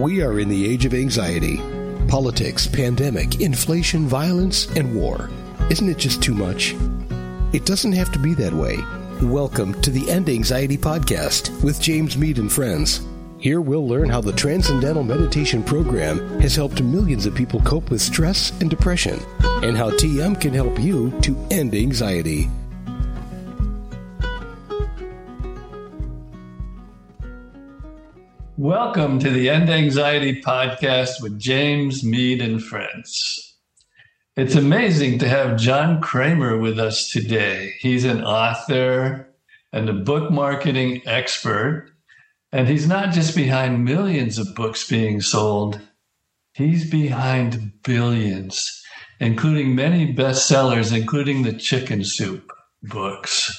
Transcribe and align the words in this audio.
We 0.00 0.22
are 0.22 0.40
in 0.40 0.48
the 0.48 0.66
age 0.66 0.86
of 0.86 0.94
anxiety. 0.94 1.58
Politics, 2.08 2.66
pandemic, 2.66 3.42
inflation, 3.42 4.06
violence, 4.06 4.66
and 4.74 4.94
war. 4.94 5.28
Isn't 5.68 5.90
it 5.90 5.98
just 5.98 6.22
too 6.22 6.32
much? 6.32 6.74
It 7.52 7.66
doesn't 7.66 7.92
have 7.92 8.10
to 8.12 8.18
be 8.18 8.32
that 8.32 8.54
way. 8.54 8.78
Welcome 9.20 9.78
to 9.82 9.90
the 9.90 10.10
End 10.10 10.30
Anxiety 10.30 10.78
Podcast 10.78 11.62
with 11.62 11.82
James 11.82 12.16
Mead 12.16 12.38
and 12.38 12.50
friends. 12.50 13.06
Here 13.36 13.60
we'll 13.60 13.86
learn 13.86 14.08
how 14.08 14.22
the 14.22 14.32
Transcendental 14.32 15.04
Meditation 15.04 15.62
Program 15.62 16.40
has 16.40 16.56
helped 16.56 16.82
millions 16.82 17.26
of 17.26 17.34
people 17.34 17.60
cope 17.60 17.90
with 17.90 18.00
stress 18.00 18.58
and 18.62 18.70
depression, 18.70 19.20
and 19.62 19.76
how 19.76 19.90
TM 19.90 20.40
can 20.40 20.54
help 20.54 20.80
you 20.80 21.10
to 21.20 21.36
end 21.50 21.74
anxiety. 21.74 22.48
Welcome 28.60 29.18
to 29.20 29.30
the 29.30 29.48
End 29.48 29.70
Anxiety 29.70 30.42
Podcast 30.42 31.22
with 31.22 31.38
James 31.38 32.04
Mead 32.04 32.42
and 32.42 32.62
friends. 32.62 33.56
It's 34.36 34.54
amazing 34.54 35.18
to 35.20 35.28
have 35.30 35.58
John 35.58 36.02
Kremer 36.02 36.58
with 36.58 36.78
us 36.78 37.10
today. 37.10 37.72
He's 37.78 38.04
an 38.04 38.22
author 38.22 39.34
and 39.72 39.88
a 39.88 39.94
book 39.94 40.30
marketing 40.30 41.00
expert, 41.06 41.90
and 42.52 42.68
he's 42.68 42.86
not 42.86 43.14
just 43.14 43.34
behind 43.34 43.82
millions 43.82 44.36
of 44.36 44.54
books 44.54 44.86
being 44.86 45.22
sold, 45.22 45.80
he's 46.52 46.90
behind 46.90 47.72
billions, 47.82 48.82
including 49.20 49.74
many 49.74 50.12
bestsellers, 50.12 50.94
including 50.94 51.44
the 51.44 51.54
Chicken 51.54 52.04
Soup 52.04 52.52
books. 52.82 53.58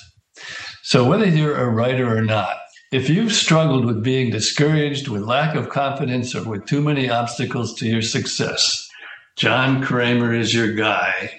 So, 0.83 1.09
whether 1.09 1.25
you're 1.25 1.57
a 1.57 1.69
writer 1.69 2.15
or 2.15 2.21
not, 2.21 2.60
if 2.91 3.09
you've 3.09 3.31
struggled 3.31 3.85
with 3.85 4.03
being 4.03 4.31
discouraged, 4.31 5.07
with 5.07 5.23
lack 5.23 5.55
of 5.55 5.69
confidence, 5.69 6.35
or 6.35 6.43
with 6.43 6.65
too 6.65 6.81
many 6.81 7.09
obstacles 7.09 7.73
to 7.75 7.87
your 7.87 8.01
success, 8.01 8.89
John 9.37 9.81
Kremer 9.81 10.33
is 10.33 10.53
your 10.53 10.73
guy. 10.73 11.31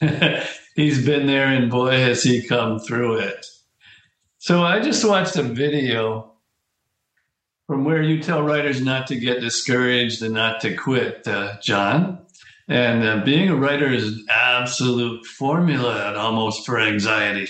He's 0.76 1.04
been 1.04 1.26
there, 1.26 1.46
and 1.46 1.70
boy, 1.70 1.98
has 1.98 2.22
he 2.22 2.46
come 2.46 2.78
through 2.78 3.18
it. 3.18 3.44
So 4.38 4.62
I 4.62 4.80
just 4.80 5.04
watched 5.04 5.36
a 5.36 5.42
video 5.42 6.32
from 7.66 7.84
where 7.84 8.02
you 8.02 8.22
tell 8.22 8.42
writers 8.42 8.80
not 8.80 9.08
to 9.08 9.18
get 9.18 9.40
discouraged 9.40 10.22
and 10.22 10.34
not 10.34 10.60
to 10.60 10.76
quit, 10.76 11.26
uh, 11.26 11.60
John. 11.60 12.20
And 12.68 13.04
uh, 13.04 13.24
being 13.24 13.48
a 13.48 13.56
writer 13.56 13.92
is 13.92 14.06
an 14.06 14.26
absolute 14.30 15.26
formula 15.26 16.14
almost 16.16 16.64
for 16.64 16.80
anxiety. 16.80 17.48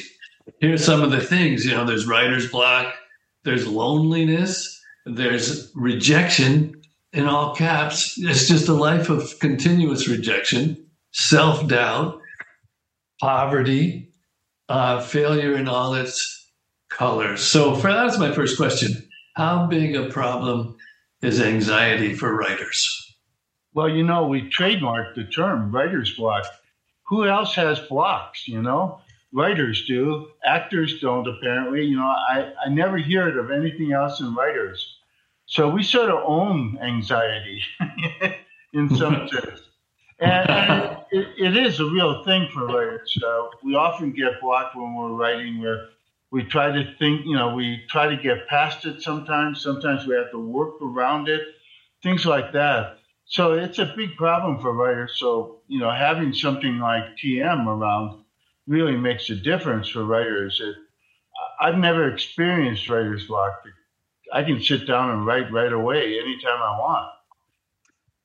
Here's 0.61 0.85
some 0.85 1.03
of 1.03 1.11
the 1.11 1.21
things 1.21 1.65
you 1.65 1.73
know 1.73 1.85
there's 1.85 2.07
writer's 2.07 2.51
block, 2.51 2.95
there's 3.45 3.67
loneliness, 3.67 4.81
there's 5.07 5.71
rejection 5.75 6.81
in 7.13 7.27
all 7.27 7.55
caps. 7.55 8.15
It's 8.19 8.49
just 8.49 8.69
a 8.69 8.75
life 8.75 9.09
of 9.09 9.39
continuous 9.41 10.09
rejection, 10.09 10.87
self 11.13 11.67
doubt, 11.67 12.21
poverty, 13.21 14.13
uh, 14.69 15.01
failure 15.01 15.57
in 15.57 15.69
all 15.69 15.95
its 15.95 16.51
colors. 16.89 17.43
So, 17.43 17.75
for 17.75 17.93
that's 17.93 18.19
my 18.19 18.33
first 18.33 18.57
question. 18.57 19.09
How 19.37 19.67
big 19.67 19.97
a 19.97 20.09
problem 20.11 20.77
is 21.23 21.41
anxiety 21.41 22.15
for 22.15 22.35
writers? 22.35 23.17
Well, 23.73 23.89
you 23.89 24.05
know, 24.05 24.27
we 24.27 24.51
trademarked 24.51 25.15
the 25.15 25.25
term 25.25 25.71
writer's 25.71 26.15
block. 26.17 26.45
Who 27.07 27.27
else 27.27 27.55
has 27.55 27.79
blocks, 27.81 28.47
you 28.49 28.61
know? 28.61 29.01
Writers 29.33 29.85
do. 29.87 30.29
Actors 30.45 31.01
don't, 31.01 31.27
apparently. 31.27 31.85
You 31.85 31.97
know, 31.97 32.07
I, 32.07 32.53
I 32.65 32.69
never 32.69 32.97
hear 32.97 33.29
it 33.29 33.37
of 33.37 33.51
anything 33.51 33.93
else 33.93 34.21
in 34.21 34.35
writers. 34.35 34.99
So 35.47 35.69
we 35.69 35.83
sort 35.83 36.11
of 36.11 36.23
own 36.25 36.79
anxiety 36.81 37.63
in 38.73 38.95
some 38.95 39.29
sense. 39.33 39.61
And, 40.21 40.51
and 40.51 40.97
it, 41.11 41.29
it 41.39 41.57
is 41.57 41.81
a 41.81 41.87
real 41.87 42.25
thing 42.25 42.49
for 42.53 42.67
writers. 42.67 43.19
Uh, 43.25 43.47
we 43.65 43.75
often 43.75 44.13
get 44.13 44.41
blocked 44.41 44.77
when 44.77 44.95
we're 44.95 45.13
writing 45.13 45.61
where 45.61 45.89
we 46.31 46.45
try 46.45 46.71
to 46.71 46.95
think, 46.99 47.25
you 47.25 47.35
know, 47.35 47.55
we 47.55 47.83
try 47.89 48.07
to 48.07 48.17
get 48.17 48.47
past 48.47 48.85
it 48.85 49.03
sometimes. 49.03 49.63
Sometimes 49.63 50.07
we 50.07 50.15
have 50.15 50.31
to 50.31 50.39
work 50.39 50.81
around 50.81 51.29
it, 51.29 51.43
things 52.03 52.25
like 52.25 52.53
that. 52.53 52.99
So 53.25 53.53
it's 53.53 53.79
a 53.79 53.93
big 53.97 54.17
problem 54.17 54.61
for 54.61 54.73
writers. 54.73 55.15
So, 55.17 55.61
you 55.69 55.81
know, 55.81 55.91
having 55.91 56.33
something 56.33 56.79
like 56.79 57.17
TM 57.17 57.67
around 57.67 58.25
really 58.67 58.97
makes 58.97 59.31
a 59.31 59.37
difference 59.37 59.89
for 59.89 60.05
writers. 60.05 60.61
It, 60.63 60.77
I've 61.61 61.77
never 61.77 62.09
experienced 62.13 62.89
writer's 62.89 63.27
block. 63.27 63.63
I 64.33 64.43
can 64.45 64.63
sit 64.63 64.87
down 64.87 65.11
and 65.11 65.27
write 65.27 65.51
right 65.53 65.73
away 65.73 66.19
anytime 66.19 66.63
I 66.63 66.79
want. 66.79 67.11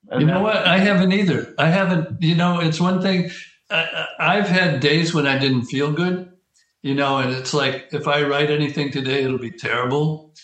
And 0.09 0.22
you 0.22 0.28
know 0.28 0.41
what? 0.41 0.57
I 0.57 0.78
haven't 0.78 1.12
either. 1.13 1.53
I 1.57 1.68
haven't. 1.68 2.22
You 2.22 2.35
know, 2.35 2.59
it's 2.59 2.79
one 2.79 3.01
thing. 3.01 3.31
I, 3.72 4.07
I've 4.19 4.47
had 4.47 4.79
days 4.79 5.13
when 5.13 5.25
I 5.25 5.40
didn't 5.40 5.63
feel 5.63 5.91
good. 5.91 6.31
You 6.84 6.94
know, 6.94 7.18
and 7.18 7.34
it's 7.34 7.53
like 7.53 7.88
if 7.91 8.07
I 8.07 8.22
write 8.22 8.51
anything 8.51 8.91
today, 8.91 9.24
it'll 9.24 9.40
be 9.40 9.50
terrible, 9.50 10.35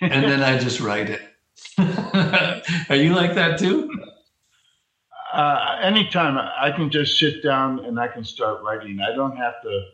and 0.00 0.24
then 0.24 0.40
I 0.40 0.56
just 0.56 0.80
write 0.80 1.10
it. 1.10 1.22
Are 2.88 2.94
you 2.94 3.14
like 3.14 3.34
that 3.34 3.58
too? 3.58 3.90
Uh, 5.32 5.78
anytime 5.80 6.36
I 6.38 6.70
can 6.72 6.90
just 6.90 7.18
sit 7.18 7.42
down 7.42 7.84
and 7.84 7.98
I 7.98 8.08
can 8.08 8.24
start 8.24 8.62
writing. 8.62 9.00
I 9.00 9.14
don't 9.14 9.36
have 9.36 9.62
to, 9.62 9.84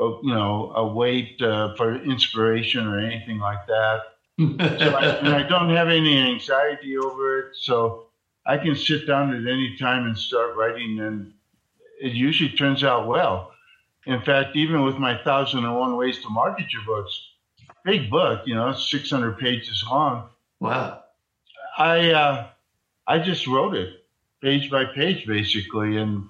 uh, 0.00 0.20
you 0.22 0.34
know, 0.34 0.72
uh, 0.76 0.92
wait 0.92 1.40
uh, 1.40 1.74
for 1.76 1.94
inspiration 1.94 2.86
or 2.86 2.98
anything 2.98 3.38
like 3.38 3.66
that. 3.68 4.00
so 4.38 4.96
I, 4.96 5.04
and 5.18 5.28
I 5.28 5.42
don't 5.44 5.70
have 5.70 5.88
any 5.88 6.18
anxiety 6.18 6.96
over 6.98 7.38
it, 7.38 7.56
so 7.56 8.06
I 8.44 8.58
can 8.58 8.74
sit 8.74 9.06
down 9.06 9.32
at 9.34 9.50
any 9.50 9.76
time 9.76 10.06
and 10.06 10.18
start 10.18 10.56
writing, 10.56 10.98
and 10.98 11.32
it 12.00 12.12
usually 12.12 12.50
turns 12.50 12.82
out 12.82 13.06
well. 13.06 13.52
In 14.06 14.20
fact, 14.22 14.56
even 14.56 14.82
with 14.82 14.96
my 14.96 15.22
thousand 15.22 15.64
and 15.64 15.76
one 15.76 15.96
ways 15.96 16.20
to 16.22 16.28
market 16.30 16.72
your 16.72 16.82
books, 16.84 17.20
big 17.84 18.10
book, 18.10 18.42
you 18.44 18.54
know, 18.54 18.72
six 18.72 19.10
hundred 19.10 19.38
pages 19.38 19.84
long. 19.88 20.30
Wow. 20.58 21.04
I 21.78 22.10
uh, 22.10 22.46
I 23.06 23.18
just 23.18 23.46
wrote 23.46 23.76
it 23.76 23.99
page 24.42 24.70
by 24.70 24.84
page, 24.84 25.26
basically, 25.26 25.96
and 25.96 26.26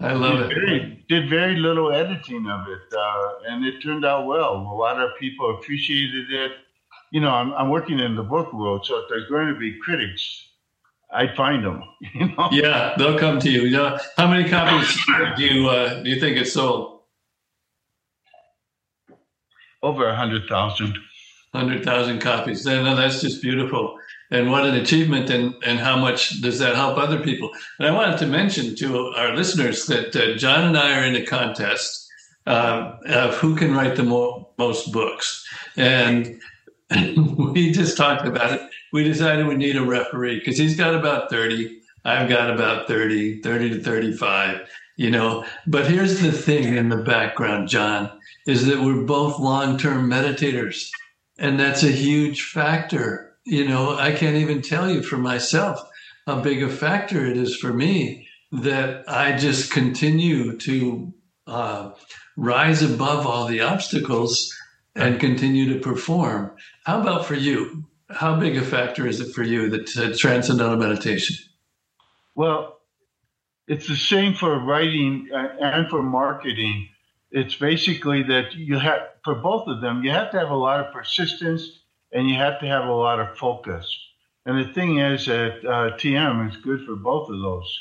I 0.00 0.12
love 0.12 0.48
did 0.48 0.52
it. 0.52 0.54
Very, 0.54 1.04
did 1.08 1.30
very 1.30 1.56
little 1.56 1.92
editing 1.92 2.46
of 2.48 2.68
it, 2.68 2.96
uh, 2.96 3.32
and 3.48 3.64
it 3.64 3.80
turned 3.82 4.04
out 4.04 4.26
well. 4.26 4.56
A 4.56 4.76
lot 4.76 5.00
of 5.00 5.10
people 5.18 5.56
appreciated 5.58 6.30
it. 6.30 6.52
You 7.12 7.20
know, 7.20 7.30
I'm, 7.30 7.52
I'm 7.54 7.70
working 7.70 7.98
in 7.98 8.14
the 8.14 8.22
book 8.22 8.52
world, 8.52 8.84
so 8.84 8.98
if 8.98 9.08
there's 9.08 9.28
going 9.28 9.48
to 9.48 9.58
be 9.58 9.78
critics, 9.78 10.48
I 11.10 11.34
find 11.34 11.64
them. 11.64 11.82
You 12.14 12.28
know? 12.28 12.48
Yeah, 12.50 12.94
they'll 12.96 13.18
come 13.18 13.38
to 13.40 13.50
you. 13.50 13.62
you 13.62 13.76
know, 13.76 13.98
how 14.16 14.28
many 14.28 14.48
copies 14.48 14.96
do 15.36 15.44
you 15.44 15.68
uh, 15.68 16.02
do 16.02 16.10
you 16.10 16.20
think 16.20 16.36
it 16.36 16.46
sold? 16.46 17.00
Over 19.82 20.08
a 20.08 20.16
hundred 20.16 20.48
thousand. 20.48 20.98
Hundred 21.54 21.84
thousand 21.84 22.20
copies. 22.20 22.64
Then 22.64 22.84
that's 22.84 23.20
just 23.20 23.40
beautiful 23.40 23.98
and 24.30 24.50
what 24.50 24.66
an 24.66 24.74
achievement 24.74 25.30
and, 25.30 25.54
and 25.64 25.78
how 25.78 25.96
much 25.96 26.40
does 26.42 26.58
that 26.58 26.74
help 26.74 26.98
other 26.98 27.20
people? 27.20 27.50
And 27.78 27.88
i 27.88 27.90
wanted 27.90 28.18
to 28.18 28.26
mention 28.26 28.74
to 28.76 29.08
our 29.16 29.34
listeners 29.34 29.86
that 29.86 30.14
uh, 30.16 30.36
john 30.36 30.64
and 30.64 30.76
i 30.76 30.98
are 30.98 31.04
in 31.04 31.16
a 31.16 31.24
contest 31.24 32.06
uh, 32.46 32.96
of 33.06 33.34
who 33.34 33.56
can 33.56 33.74
write 33.74 33.96
the 33.96 34.04
mo- 34.04 34.48
most 34.58 34.92
books. 34.92 35.44
And 35.76 36.40
we 37.36 37.72
just 37.72 37.96
talked 37.96 38.26
about 38.26 38.52
it. 38.52 38.60
We 38.92 39.04
decided 39.04 39.46
we 39.46 39.56
need 39.56 39.76
a 39.76 39.84
referee 39.84 40.38
because 40.38 40.56
he's 40.56 40.76
got 40.76 40.94
about 40.94 41.28
30 41.30 41.80
i've 42.04 42.28
got 42.28 42.50
about 42.50 42.86
30 42.86 43.42
30 43.42 43.70
to 43.70 43.82
35 43.82 44.68
you 44.98 45.10
know? 45.10 45.44
But 45.66 45.90
here's 45.90 46.20
the 46.20 46.32
thing 46.32 46.76
in 46.76 46.88
the 46.88 46.96
background 46.98 47.68
john 47.68 48.10
is 48.46 48.64
that 48.66 48.80
we're 48.80 49.02
both 49.02 49.40
long-term 49.40 50.08
meditators 50.08 50.88
and 51.38 51.58
that's 51.58 51.82
a 51.82 51.90
huge 51.90 52.44
factor 52.44 53.25
you 53.46 53.66
know, 53.66 53.96
I 53.96 54.12
can't 54.12 54.36
even 54.36 54.60
tell 54.60 54.90
you 54.90 55.02
for 55.02 55.16
myself 55.16 55.80
how 56.26 56.40
big 56.40 56.62
a 56.62 56.68
factor 56.68 57.24
it 57.24 57.36
is 57.36 57.56
for 57.56 57.72
me 57.72 58.26
that 58.50 59.08
I 59.08 59.36
just 59.36 59.70
continue 59.70 60.56
to 60.58 61.14
uh, 61.46 61.92
rise 62.36 62.82
above 62.82 63.24
all 63.24 63.46
the 63.46 63.60
obstacles 63.60 64.52
and 64.96 65.20
continue 65.20 65.72
to 65.72 65.80
perform. 65.80 66.56
How 66.84 67.00
about 67.00 67.24
for 67.24 67.34
you? 67.34 67.84
How 68.10 68.38
big 68.38 68.56
a 68.56 68.62
factor 68.62 69.06
is 69.06 69.20
it 69.20 69.32
for 69.32 69.44
you 69.44 69.70
that 69.70 69.96
uh, 69.96 70.16
transcendental 70.16 70.76
meditation? 70.76 71.36
Well, 72.34 72.80
it's 73.68 73.86
the 73.86 73.96
same 73.96 74.34
for 74.34 74.58
writing 74.58 75.28
uh, 75.32 75.48
and 75.60 75.88
for 75.88 76.02
marketing. 76.02 76.88
It's 77.30 77.54
basically 77.54 78.24
that 78.24 78.54
you 78.54 78.78
have, 78.78 79.00
for 79.24 79.36
both 79.36 79.68
of 79.68 79.80
them, 79.80 80.02
you 80.02 80.10
have 80.10 80.30
to 80.32 80.38
have 80.38 80.50
a 80.50 80.56
lot 80.56 80.84
of 80.84 80.92
persistence 80.92 81.80
and 82.12 82.28
you 82.28 82.36
have 82.36 82.60
to 82.60 82.66
have 82.66 82.86
a 82.86 82.92
lot 82.92 83.20
of 83.20 83.36
focus. 83.36 83.86
And 84.44 84.58
the 84.58 84.72
thing 84.72 84.98
is 84.98 85.26
that 85.26 85.64
uh, 85.64 85.96
TM 85.96 86.48
is 86.48 86.56
good 86.58 86.84
for 86.86 86.96
both 86.96 87.28
of 87.28 87.40
those. 87.40 87.80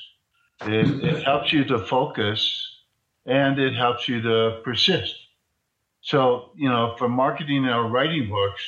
It, 0.61 1.03
it 1.03 1.23
helps 1.23 1.53
you 1.53 1.63
to 1.65 1.79
focus 1.79 2.65
and 3.25 3.59
it 3.59 3.75
helps 3.75 4.07
you 4.07 4.21
to 4.21 4.61
persist. 4.63 5.15
So, 6.01 6.51
you 6.55 6.69
know, 6.69 6.95
for 6.97 7.09
marketing 7.09 7.65
or 7.65 7.87
writing 7.89 8.29
books, 8.29 8.61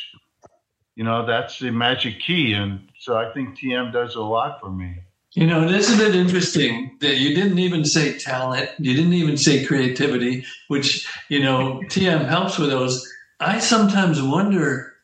you 0.95 1.03
know, 1.03 1.25
that's 1.25 1.59
the 1.59 1.71
magic 1.71 2.19
key. 2.19 2.53
And 2.53 2.89
so 2.99 3.15
I 3.15 3.31
think 3.33 3.57
TM 3.57 3.93
does 3.93 4.15
a 4.15 4.21
lot 4.21 4.59
for 4.59 4.71
me. 4.71 4.97
You 5.33 5.45
know, 5.45 5.67
isn't 5.67 6.01
it 6.01 6.15
interesting 6.15 6.97
that 7.01 7.17
you 7.17 7.35
didn't 7.35 7.59
even 7.59 7.85
say 7.85 8.17
talent, 8.17 8.71
you 8.79 8.95
didn't 8.95 9.13
even 9.13 9.37
say 9.37 9.63
creativity, 9.63 10.45
which, 10.67 11.07
you 11.29 11.39
know, 11.39 11.81
TM 11.85 12.27
helps 12.27 12.57
with 12.57 12.71
those. 12.71 13.07
I 13.39 13.59
sometimes 13.59 14.19
wonder, 14.19 14.95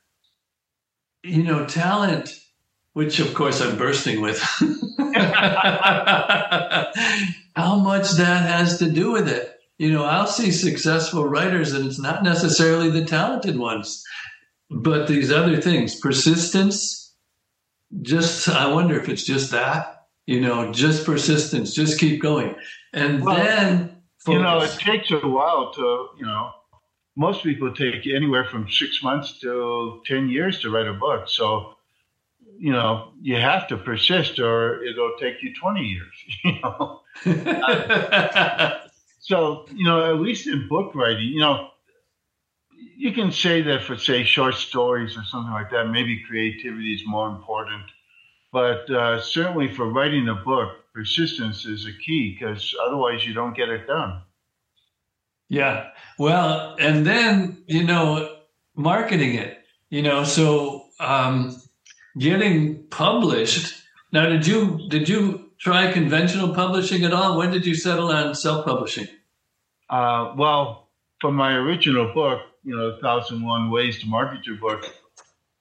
you 1.23 1.43
know, 1.43 1.65
talent, 1.65 2.39
which 2.93 3.19
of 3.19 3.33
course 3.33 3.61
I'm 3.61 3.77
bursting 3.77 4.21
with, 4.21 4.39
how 7.55 7.75
much 7.77 8.11
that 8.11 8.47
has 8.47 8.77
to 8.79 8.89
do 8.91 9.11
with 9.11 9.27
it. 9.27 9.59
You 9.77 9.91
know, 9.91 10.05
I'll 10.05 10.27
see 10.27 10.51
successful 10.51 11.25
writers 11.25 11.73
and 11.73 11.85
it's 11.85 11.99
not 11.99 12.23
necessarily 12.23 12.89
the 12.89 13.05
talented 13.05 13.57
ones, 13.57 14.03
but 14.69 15.07
these 15.07 15.31
other 15.31 15.59
things, 15.59 15.99
persistence, 15.99 17.13
just, 18.01 18.49
I 18.49 18.71
wonder 18.71 18.99
if 18.99 19.09
it's 19.09 19.23
just 19.23 19.51
that, 19.51 20.05
you 20.25 20.41
know, 20.41 20.71
just 20.71 21.05
persistence, 21.05 21.73
just 21.73 21.99
keep 21.99 22.21
going. 22.21 22.55
And 22.93 23.23
well, 23.23 23.35
then, 23.35 23.97
focus. 24.19 24.37
you 24.37 24.41
know, 24.41 24.61
it 24.61 24.71
takes 24.79 25.11
a 25.11 25.27
while 25.27 25.73
to, 25.73 26.07
you 26.17 26.25
know, 26.25 26.51
most 27.15 27.43
people 27.43 27.73
take 27.73 28.07
anywhere 28.07 28.45
from 28.45 28.69
six 28.69 29.03
months 29.03 29.39
to 29.39 30.01
10 30.05 30.29
years 30.29 30.59
to 30.61 30.71
write 30.71 30.87
a 30.87 30.93
book. 30.93 31.29
So, 31.29 31.75
you 32.57 32.71
know, 32.71 33.11
you 33.21 33.35
have 33.35 33.67
to 33.67 33.77
persist 33.77 34.39
or 34.39 34.83
it'll 34.83 35.15
take 35.19 35.43
you 35.43 35.53
20 35.53 35.81
years, 35.81 36.13
you 36.43 36.59
know. 36.61 37.01
so, 39.19 39.65
you 39.73 39.85
know, 39.85 40.13
at 40.13 40.19
least 40.19 40.47
in 40.47 40.67
book 40.67 40.95
writing, 40.95 41.27
you 41.27 41.39
know, 41.39 41.69
you 42.95 43.11
can 43.11 43.31
say 43.31 43.61
that 43.61 43.83
for, 43.83 43.97
say, 43.97 44.23
short 44.23 44.55
stories 44.55 45.17
or 45.17 45.23
something 45.23 45.51
like 45.51 45.71
that, 45.71 45.85
maybe 45.89 46.23
creativity 46.27 46.93
is 46.93 47.03
more 47.05 47.29
important. 47.29 47.83
But 48.51 48.89
uh, 48.89 49.19
certainly 49.21 49.73
for 49.73 49.89
writing 49.89 50.29
a 50.29 50.35
book, 50.35 50.69
persistence 50.93 51.65
is 51.65 51.87
a 51.87 51.91
key 51.91 52.37
because 52.37 52.75
otherwise 52.85 53.25
you 53.25 53.33
don't 53.33 53.55
get 53.55 53.69
it 53.69 53.87
done. 53.87 54.21
Yeah. 55.49 55.89
Well, 56.17 56.75
and 56.79 57.05
then, 57.05 57.63
you 57.67 57.83
know, 57.83 58.37
marketing 58.75 59.35
it, 59.35 59.59
you 59.89 60.01
know, 60.01 60.23
so 60.23 60.85
um, 60.99 61.61
getting 62.17 62.83
published. 62.87 63.81
Now, 64.11 64.27
did 64.27 64.45
you 64.47 64.87
did 64.89 65.09
you 65.09 65.51
try 65.59 65.91
conventional 65.91 66.53
publishing 66.53 67.03
at 67.03 67.13
all? 67.13 67.37
When 67.37 67.51
did 67.51 67.65
you 67.65 67.75
settle 67.75 68.11
on 68.11 68.35
self 68.35 68.65
publishing? 68.65 69.07
Uh, 69.89 70.33
well, 70.37 70.89
for 71.21 71.31
my 71.31 71.53
original 71.53 72.13
book, 72.13 72.41
you 72.63 72.75
know, 72.75 72.97
Thousand 73.01 73.43
One 73.43 73.69
Ways 73.69 73.99
to 73.99 74.07
Market 74.07 74.45
Your 74.45 74.57
Book, 74.57 74.85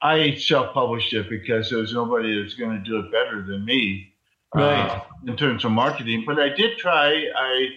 I 0.00 0.34
self 0.34 0.74
published 0.74 1.12
it 1.12 1.28
because 1.28 1.70
there 1.70 1.78
was 1.78 1.92
nobody 1.92 2.40
that's 2.40 2.54
going 2.54 2.76
to 2.76 2.84
do 2.84 2.98
it 2.98 3.12
better 3.12 3.42
than 3.42 3.64
me, 3.64 4.12
right? 4.54 4.90
Uh, 4.90 5.00
in 5.26 5.36
terms 5.36 5.64
of 5.64 5.72
marketing, 5.72 6.24
but 6.26 6.38
I 6.38 6.48
did 6.48 6.78
try. 6.78 7.26
I 7.36 7.68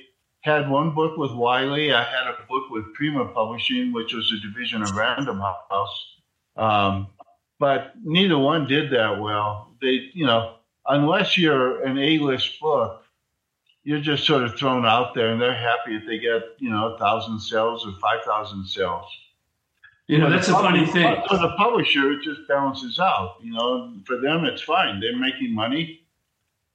had 0.46 0.70
one 0.70 0.94
book 0.94 1.18
with 1.18 1.32
Wiley. 1.32 1.92
I 1.92 2.04
had 2.04 2.28
a 2.28 2.38
book 2.48 2.70
with 2.70 2.94
Prima 2.94 3.26
Publishing, 3.30 3.92
which 3.92 4.14
was 4.14 4.32
a 4.32 4.48
division 4.48 4.84
of 4.84 4.96
Random 4.96 5.40
House. 5.40 6.06
Um, 6.56 7.08
but 7.60 7.94
neither 8.04 8.38
one 8.38 8.68
did 8.68 8.92
that 8.92 9.20
well. 9.20 9.72
They, 9.82 10.12
you 10.14 10.28
know, 10.28 10.58
unless 10.88 11.36
you're 11.36 11.84
an 11.84 11.98
A-list 11.98 12.60
book, 12.60 13.04
you're 13.84 14.02
just 14.02 14.24
sort 14.24 14.44
of 14.44 14.56
thrown 14.56 14.86
out 14.86 15.16
there, 15.16 15.32
and 15.32 15.42
they're 15.42 15.56
happy 15.56 15.96
if 15.96 16.06
they 16.06 16.20
get, 16.20 16.44
you 16.60 16.70
know, 16.70 16.94
a 16.94 16.98
thousand 17.00 17.40
sales 17.40 17.84
or 17.84 17.94
five 18.00 18.24
thousand 18.24 18.68
sales. 18.68 19.06
You 20.06 20.20
know, 20.20 20.30
that's 20.30 20.50
a 20.50 20.54
funny 20.54 20.86
thing. 20.86 21.24
For 21.28 21.38
the 21.38 21.54
publisher, 21.58 22.12
it 22.12 22.22
just 22.22 22.48
balances 22.48 23.00
out. 23.00 23.38
You 23.42 23.54
know, 23.54 23.96
for 24.06 24.18
them, 24.18 24.46
it's 24.46 24.62
fine. 24.62 25.00
They're 25.00 25.18
making 25.18 25.56
money, 25.56 26.06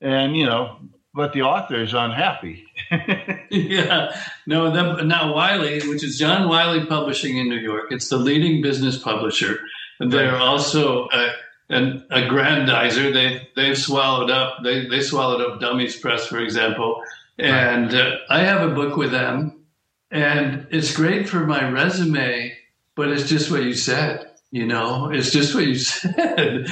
and 0.00 0.36
you 0.36 0.46
know, 0.46 0.80
but 1.14 1.32
the 1.32 1.42
author 1.42 1.82
is 1.82 1.92
unhappy. 1.92 2.64
yeah, 3.50 4.16
no. 4.46 4.70
The, 4.70 5.02
now 5.04 5.34
Wiley, 5.34 5.80
which 5.88 6.04
is 6.04 6.18
John 6.18 6.48
Wiley 6.48 6.86
Publishing 6.86 7.36
in 7.36 7.48
New 7.48 7.58
York, 7.58 7.90
it's 7.90 8.08
the 8.08 8.16
leading 8.16 8.62
business 8.62 8.98
publisher 8.98 9.60
And 9.98 10.12
they're 10.12 10.36
also 10.36 11.08
a, 11.12 11.32
an 11.68 12.04
aggrandizer. 12.10 13.12
They 13.12 13.48
they've 13.56 13.78
swallowed 13.78 14.30
up. 14.30 14.58
They 14.62 14.86
they 14.86 15.00
swallowed 15.00 15.40
up 15.40 15.60
Dummies 15.60 15.96
Press, 15.96 16.26
for 16.26 16.38
example. 16.38 17.02
And 17.38 17.94
uh, 17.94 18.16
I 18.28 18.40
have 18.40 18.68
a 18.68 18.74
book 18.74 18.96
with 18.96 19.10
them, 19.10 19.64
and 20.10 20.66
it's 20.70 20.94
great 20.94 21.28
for 21.28 21.46
my 21.46 21.68
resume. 21.68 22.56
But 22.94 23.08
it's 23.08 23.28
just 23.28 23.50
what 23.50 23.62
you 23.62 23.74
said. 23.74 24.30
You 24.50 24.66
know, 24.66 25.10
it's 25.10 25.30
just 25.30 25.54
what 25.54 25.66
you 25.66 25.74
said. 25.76 26.66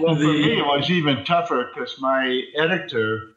Well, 0.00 0.14
the, 0.14 0.24
for 0.24 0.32
me, 0.32 0.58
it 0.58 0.64
was 0.64 0.90
even 0.90 1.24
tougher 1.24 1.70
because 1.72 2.00
my 2.00 2.42
editor, 2.56 3.34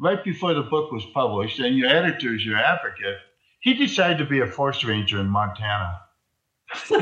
right 0.00 0.22
before 0.22 0.54
the 0.54 0.62
book 0.62 0.92
was 0.92 1.04
published, 1.14 1.58
and 1.58 1.76
your 1.76 1.88
editor 1.88 2.34
is 2.34 2.44
your 2.44 2.56
advocate, 2.56 3.18
he 3.60 3.74
decided 3.74 4.18
to 4.18 4.24
be 4.24 4.40
a 4.40 4.46
forest 4.46 4.84
ranger 4.84 5.20
in 5.20 5.28
Montana. 5.28 6.00
well, 6.90 7.00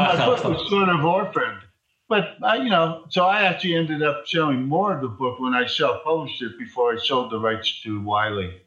my 0.00 0.16
book 0.16 0.44
was 0.44 0.68
sort 0.68 0.88
of 0.88 1.04
orphaned. 1.04 1.60
But, 2.08 2.36
I, 2.42 2.56
you 2.56 2.70
know, 2.70 3.04
so 3.08 3.24
I 3.24 3.42
actually 3.42 3.76
ended 3.76 4.02
up 4.02 4.26
selling 4.26 4.64
more 4.66 4.92
of 4.92 5.00
the 5.00 5.08
book 5.08 5.38
when 5.38 5.54
I 5.54 5.66
self 5.66 6.02
published 6.02 6.42
it 6.42 6.58
before 6.58 6.92
I 6.92 6.98
sold 6.98 7.30
the 7.30 7.38
rights 7.38 7.82
to 7.82 8.02
Wiley. 8.02 8.60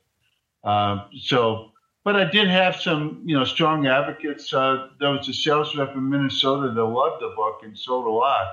Um, 0.64 1.10
so, 1.20 1.73
but 2.04 2.16
I 2.16 2.26
did 2.26 2.48
have 2.50 2.76
some, 2.76 3.22
you 3.26 3.38
know, 3.38 3.46
strong 3.46 3.88
advocates. 3.88 4.54
Uh, 4.54 4.90
there 5.00 5.12
was 5.12 5.28
a 5.30 5.34
sales 5.34 5.76
rep 5.76 5.96
in 5.96 6.10
Minnesota 6.10 6.72
that 6.74 6.84
loved 6.84 7.22
the 7.22 7.34
book 7.36 7.62
and 7.64 7.78
sold 7.78 8.06
a 8.06 8.10
lot. 8.10 8.48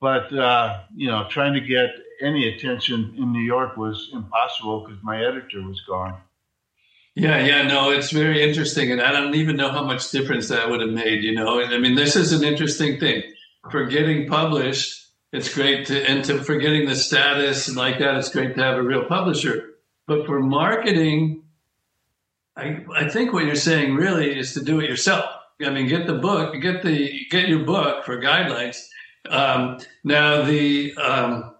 But, 0.00 0.32
uh, 0.32 0.82
you 0.94 1.08
know, 1.08 1.26
trying 1.28 1.54
to 1.54 1.60
get 1.60 1.90
any 2.22 2.48
attention 2.48 3.14
in 3.18 3.32
New 3.32 3.42
York 3.42 3.76
was 3.76 4.10
impossible 4.12 4.86
because 4.86 5.02
my 5.02 5.24
editor 5.24 5.60
was 5.62 5.80
gone. 5.88 6.20
Yeah, 7.16 7.44
yeah, 7.44 7.62
no, 7.66 7.90
it's 7.90 8.12
very 8.12 8.48
interesting, 8.48 8.92
and 8.92 9.00
I 9.00 9.10
don't 9.10 9.34
even 9.34 9.56
know 9.56 9.72
how 9.72 9.82
much 9.82 10.12
difference 10.12 10.46
that 10.50 10.70
would 10.70 10.80
have 10.80 10.90
made. 10.90 11.24
You 11.24 11.34
know, 11.34 11.60
I 11.60 11.76
mean, 11.78 11.96
this 11.96 12.14
is 12.14 12.30
an 12.32 12.44
interesting 12.44 13.00
thing 13.00 13.24
for 13.72 13.86
getting 13.86 14.28
published. 14.28 15.04
It's 15.32 15.52
great 15.52 15.86
to, 15.88 16.08
and 16.08 16.24
to 16.26 16.38
for 16.44 16.58
getting 16.58 16.86
the 16.86 16.94
status 16.94 17.66
and 17.66 17.76
like 17.76 17.98
that, 17.98 18.14
it's 18.14 18.30
great 18.30 18.54
to 18.54 18.62
have 18.62 18.78
a 18.78 18.82
real 18.82 19.04
publisher. 19.04 19.70
But 20.06 20.26
for 20.26 20.38
marketing, 20.38 21.42
I, 22.58 22.84
I 22.94 23.08
think 23.08 23.32
what 23.32 23.44
you're 23.44 23.54
saying 23.54 23.94
really 23.94 24.36
is 24.36 24.52
to 24.54 24.62
do 24.62 24.80
it 24.80 24.90
yourself. 24.90 25.24
I 25.64 25.70
mean, 25.70 25.88
get 25.88 26.06
the 26.06 26.14
book, 26.14 26.60
get 26.60 26.82
the 26.82 27.26
get 27.30 27.48
your 27.48 27.64
book 27.64 28.04
for 28.04 28.20
guidelines. 28.20 28.84
Um, 29.28 29.78
now 30.04 30.42
the 30.42 30.94
um, 30.96 31.54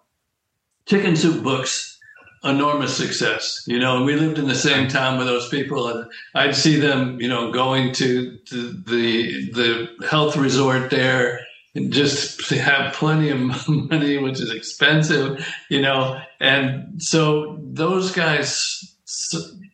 chicken 0.87 1.17
soup 1.17 1.43
books 1.43 1.99
enormous 2.45 2.97
success. 2.97 3.65
You 3.67 3.79
know, 3.79 4.03
we 4.05 4.17
lived 4.17 4.39
in 4.39 4.47
the 4.47 4.55
same 4.55 4.89
town 4.89 5.19
with 5.19 5.27
those 5.27 5.49
people, 5.49 5.89
and 5.89 6.11
I'd 6.35 6.55
see 6.55 6.79
them, 6.79 7.21
you 7.21 7.29
know, 7.29 7.51
going 7.53 7.93
to, 7.95 8.37
to 8.37 8.73
the 8.73 9.51
the 9.53 10.07
health 10.09 10.37
resort 10.37 10.91
there 10.91 11.41
and 11.75 11.93
just 11.93 12.49
have 12.51 12.93
plenty 12.95 13.31
of 13.31 13.69
money, 13.69 14.19
which 14.19 14.41
is 14.41 14.53
expensive, 14.53 15.47
you 15.69 15.81
know. 15.81 16.21
And 16.41 17.03
so 17.03 17.59
those 17.63 18.13
guys 18.13 18.95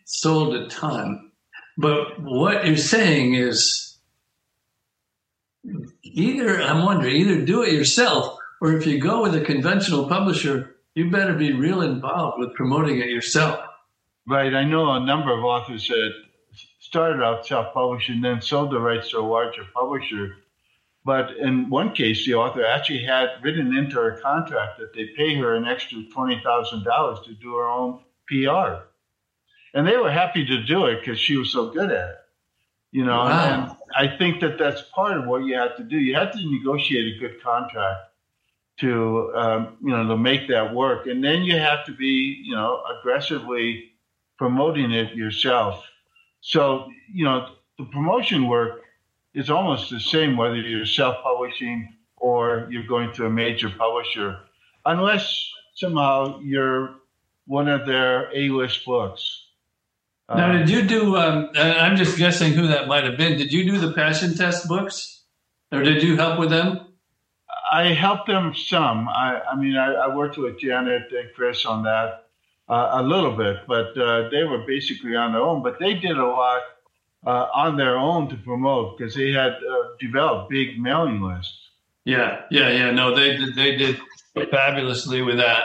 sold 0.04 0.54
a 0.54 0.68
ton. 0.68 1.30
But 1.76 2.22
what 2.22 2.66
you're 2.66 2.76
saying 2.76 3.34
is 3.34 3.98
either 6.02 6.62
I'm 6.62 6.84
wondering 6.84 7.16
either 7.16 7.44
do 7.44 7.62
it 7.62 7.72
yourself 7.72 8.38
or 8.60 8.74
if 8.74 8.86
you 8.86 9.00
go 9.00 9.22
with 9.22 9.34
a 9.34 9.40
conventional 9.40 10.08
publisher 10.08 10.74
you 10.94 11.10
better 11.10 11.34
be 11.34 11.52
real 11.52 11.82
involved 11.82 12.38
with 12.38 12.54
promoting 12.54 13.00
it 13.00 13.08
yourself. 13.08 13.58
Right. 14.26 14.54
I 14.54 14.64
know 14.64 14.92
a 14.92 15.04
number 15.04 15.36
of 15.36 15.44
authors 15.44 15.88
that 15.88 16.12
started 16.80 17.22
out 17.22 17.46
self 17.46 17.74
publishing, 17.74 18.20
then 18.20 18.40
sold 18.40 18.70
the 18.70 18.78
rights 18.78 19.10
to 19.10 19.18
a 19.18 19.20
larger 19.20 19.64
publisher. 19.74 20.36
But 21.04 21.36
in 21.36 21.68
one 21.68 21.94
case, 21.94 22.24
the 22.24 22.34
author 22.34 22.64
actually 22.64 23.04
had 23.04 23.28
written 23.42 23.76
into 23.76 23.96
her 23.96 24.18
contract 24.22 24.78
that 24.78 24.94
they 24.94 25.08
pay 25.16 25.34
her 25.36 25.54
an 25.54 25.66
extra 25.66 25.98
$20,000 25.98 27.24
to 27.24 27.34
do 27.34 27.56
her 27.56 27.68
own 27.68 28.00
PR. 28.26 28.84
And 29.74 29.86
they 29.86 29.96
were 29.96 30.10
happy 30.10 30.46
to 30.46 30.62
do 30.62 30.86
it 30.86 31.00
because 31.00 31.18
she 31.18 31.36
was 31.36 31.52
so 31.52 31.70
good 31.70 31.90
at 31.90 32.08
it. 32.10 32.16
You 32.92 33.04
know, 33.04 33.24
wow. 33.24 33.76
and 33.96 34.06
I 34.12 34.16
think 34.16 34.40
that 34.40 34.56
that's 34.56 34.82
part 34.94 35.18
of 35.18 35.26
what 35.26 35.44
you 35.44 35.56
have 35.56 35.76
to 35.76 35.82
do. 35.82 35.98
You 35.98 36.14
have 36.14 36.30
to 36.32 36.38
negotiate 36.50 37.16
a 37.16 37.18
good 37.18 37.42
contract 37.42 38.00
to 38.78 39.32
um, 39.34 39.76
you 39.82 39.90
know 39.90 40.06
to 40.06 40.16
make 40.16 40.48
that 40.48 40.72
work, 40.72 41.08
and 41.08 41.22
then 41.22 41.42
you 41.42 41.58
have 41.58 41.84
to 41.86 41.92
be 41.92 42.40
you 42.44 42.54
know 42.54 42.82
aggressively 42.98 43.90
promoting 44.38 44.92
it 44.92 45.14
yourself. 45.16 45.84
So 46.40 46.88
you 47.12 47.24
know 47.24 47.54
the 47.78 47.84
promotion 47.86 48.46
work 48.46 48.82
is 49.34 49.50
almost 49.50 49.90
the 49.90 49.98
same 49.98 50.36
whether 50.36 50.56
you're 50.56 50.86
self-publishing 50.86 51.96
or 52.16 52.68
you're 52.70 52.86
going 52.86 53.12
to 53.14 53.26
a 53.26 53.30
major 53.30 53.70
publisher, 53.70 54.38
unless 54.86 55.50
somehow 55.74 56.38
you're 56.40 56.94
one 57.46 57.68
of 57.68 57.86
their 57.86 58.30
A-list 58.34 58.84
books. 58.84 59.43
Now, 60.28 60.52
did 60.52 60.70
you 60.70 60.82
do? 60.82 61.16
Um, 61.16 61.50
I'm 61.54 61.96
just 61.96 62.16
guessing 62.16 62.52
who 62.52 62.68
that 62.68 62.88
might 62.88 63.04
have 63.04 63.18
been. 63.18 63.36
Did 63.36 63.52
you 63.52 63.70
do 63.70 63.78
the 63.78 63.92
passion 63.92 64.34
test 64.34 64.66
books, 64.68 65.22
or 65.70 65.82
did 65.82 66.02
you 66.02 66.16
help 66.16 66.38
with 66.38 66.50
them? 66.50 66.80
I 67.70 67.92
helped 67.92 68.26
them 68.26 68.54
some. 68.54 69.08
I, 69.08 69.40
I 69.52 69.56
mean, 69.56 69.76
I, 69.76 69.92
I, 69.94 70.14
worked 70.14 70.38
with 70.38 70.60
Janet 70.60 71.10
and 71.10 71.30
Chris 71.34 71.66
on 71.66 71.82
that 71.84 72.26
uh, 72.68 72.90
a 72.92 73.02
little 73.02 73.36
bit, 73.36 73.58
but 73.66 73.96
uh, 73.98 74.28
they 74.30 74.44
were 74.44 74.64
basically 74.66 75.16
on 75.16 75.32
their 75.32 75.42
own. 75.42 75.62
But 75.62 75.78
they 75.78 75.94
did 75.94 76.16
a 76.16 76.26
lot 76.26 76.62
uh, 77.26 77.48
on 77.54 77.76
their 77.76 77.96
own 77.96 78.28
to 78.30 78.36
promote 78.36 78.96
because 78.96 79.14
they 79.14 79.32
had 79.32 79.52
uh, 79.52 79.96
developed 80.00 80.50
big 80.50 80.78
mailing 80.78 81.20
lists. 81.20 81.58
Yeah, 82.04 82.42
yeah, 82.50 82.70
yeah. 82.70 82.90
No, 82.90 83.14
they 83.14 83.36
they 83.56 83.76
did 83.76 84.00
fabulously 84.50 85.22
with 85.22 85.36
that. 85.38 85.62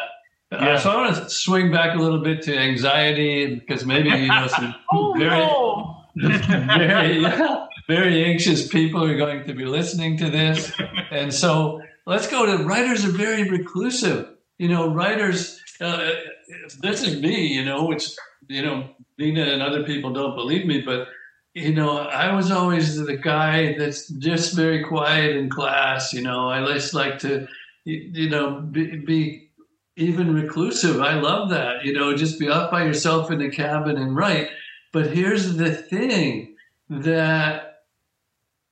Yeah. 0.52 0.58
Uh, 0.58 0.80
so 0.80 0.90
I 0.90 0.96
want 0.96 1.16
to 1.16 1.30
swing 1.30 1.72
back 1.72 1.96
a 1.96 2.00
little 2.00 2.22
bit 2.22 2.42
to 2.44 2.58
anxiety 2.58 3.56
because 3.56 3.86
maybe 3.86 4.10
you 4.10 4.28
know 4.28 4.48
some 4.48 4.74
oh, 4.92 5.14
very, 5.18 5.38
no. 5.38 6.04
very, 6.16 7.22
yeah, 7.22 7.68
very 7.88 8.26
anxious 8.26 8.68
people 8.68 9.04
are 9.04 9.18
going 9.18 9.46
to 9.46 9.54
be 9.54 9.66
listening 9.66 10.18
to 10.18 10.30
this, 10.30 10.72
and 11.12 11.32
so 11.34 11.82
let's 12.08 12.28
go 12.28 12.46
to 12.46 12.64
writers 12.64 13.06
are 13.06 13.12
very 13.12 13.50
reclusive. 13.50 14.28
You 14.58 14.70
know, 14.70 14.92
writers. 14.92 15.62
Uh, 15.80 16.10
this 16.82 17.04
is 17.04 17.22
me. 17.22 17.48
You 17.48 17.64
know, 17.64 17.86
which 17.86 18.10
you 18.48 18.64
know, 18.64 18.90
Nina 19.20 19.44
and 19.44 19.62
other 19.62 19.84
people 19.84 20.12
don't 20.12 20.36
believe 20.36 20.66
me, 20.66 20.82
but 20.82 21.08
you 21.54 21.74
know, 21.74 22.00
I 22.00 22.34
was 22.34 22.52
always 22.52 22.98
the 22.98 23.18
guy 23.18 23.76
that's 23.78 24.08
just 24.08 24.56
very 24.56 24.84
quiet 24.84 25.36
in 25.36 25.50
class. 25.50 26.14
You 26.14 26.22
know, 26.22 26.50
I 26.50 26.66
just 26.74 26.94
like 26.94 27.20
to, 27.20 27.48
you 27.86 28.30
know, 28.30 28.62
be, 28.62 28.98
be 28.98 29.49
even 30.00 30.34
reclusive. 30.34 31.02
I 31.02 31.16
love 31.16 31.50
that. 31.50 31.84
You 31.84 31.94
know, 31.94 32.16
just 32.16 32.40
be 32.40 32.50
off 32.50 32.72
by 32.72 32.86
yourself 32.86 33.32
in 33.32 33.42
a 33.42 33.50
cabin 33.50 33.98
and 33.98 34.16
write. 34.16 34.50
But 34.94 35.12
here's 35.12 35.58
the 35.58 35.74
thing 35.74 36.56
that 36.90 37.84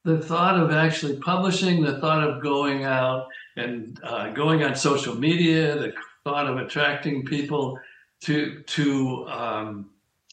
the 0.06 0.20
thought 0.20 0.58
of 0.58 0.72
actually 0.72 1.18
publishing, 1.18 1.84
the 1.84 2.00
thought 2.00 2.24
of 2.24 2.42
going 2.42 2.86
out 2.86 3.28
and 3.58 4.00
uh, 4.04 4.32
going 4.32 4.64
on 4.64 4.74
social 4.76 5.16
media, 5.16 5.78
the 5.78 5.94
thought 6.24 6.48
of 6.48 6.58
attracting 6.58 7.26
people 7.26 7.78
to 8.22 8.64
to 8.64 9.28
um, 9.28 9.90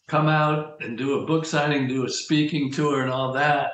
come 0.06 0.28
out 0.28 0.80
and 0.80 0.96
do 0.96 1.20
a 1.20 1.26
book 1.26 1.44
signing, 1.44 1.88
do 1.88 2.06
a 2.06 2.08
speaking 2.08 2.70
tour, 2.70 3.02
and 3.02 3.10
all 3.10 3.32
that. 3.32 3.72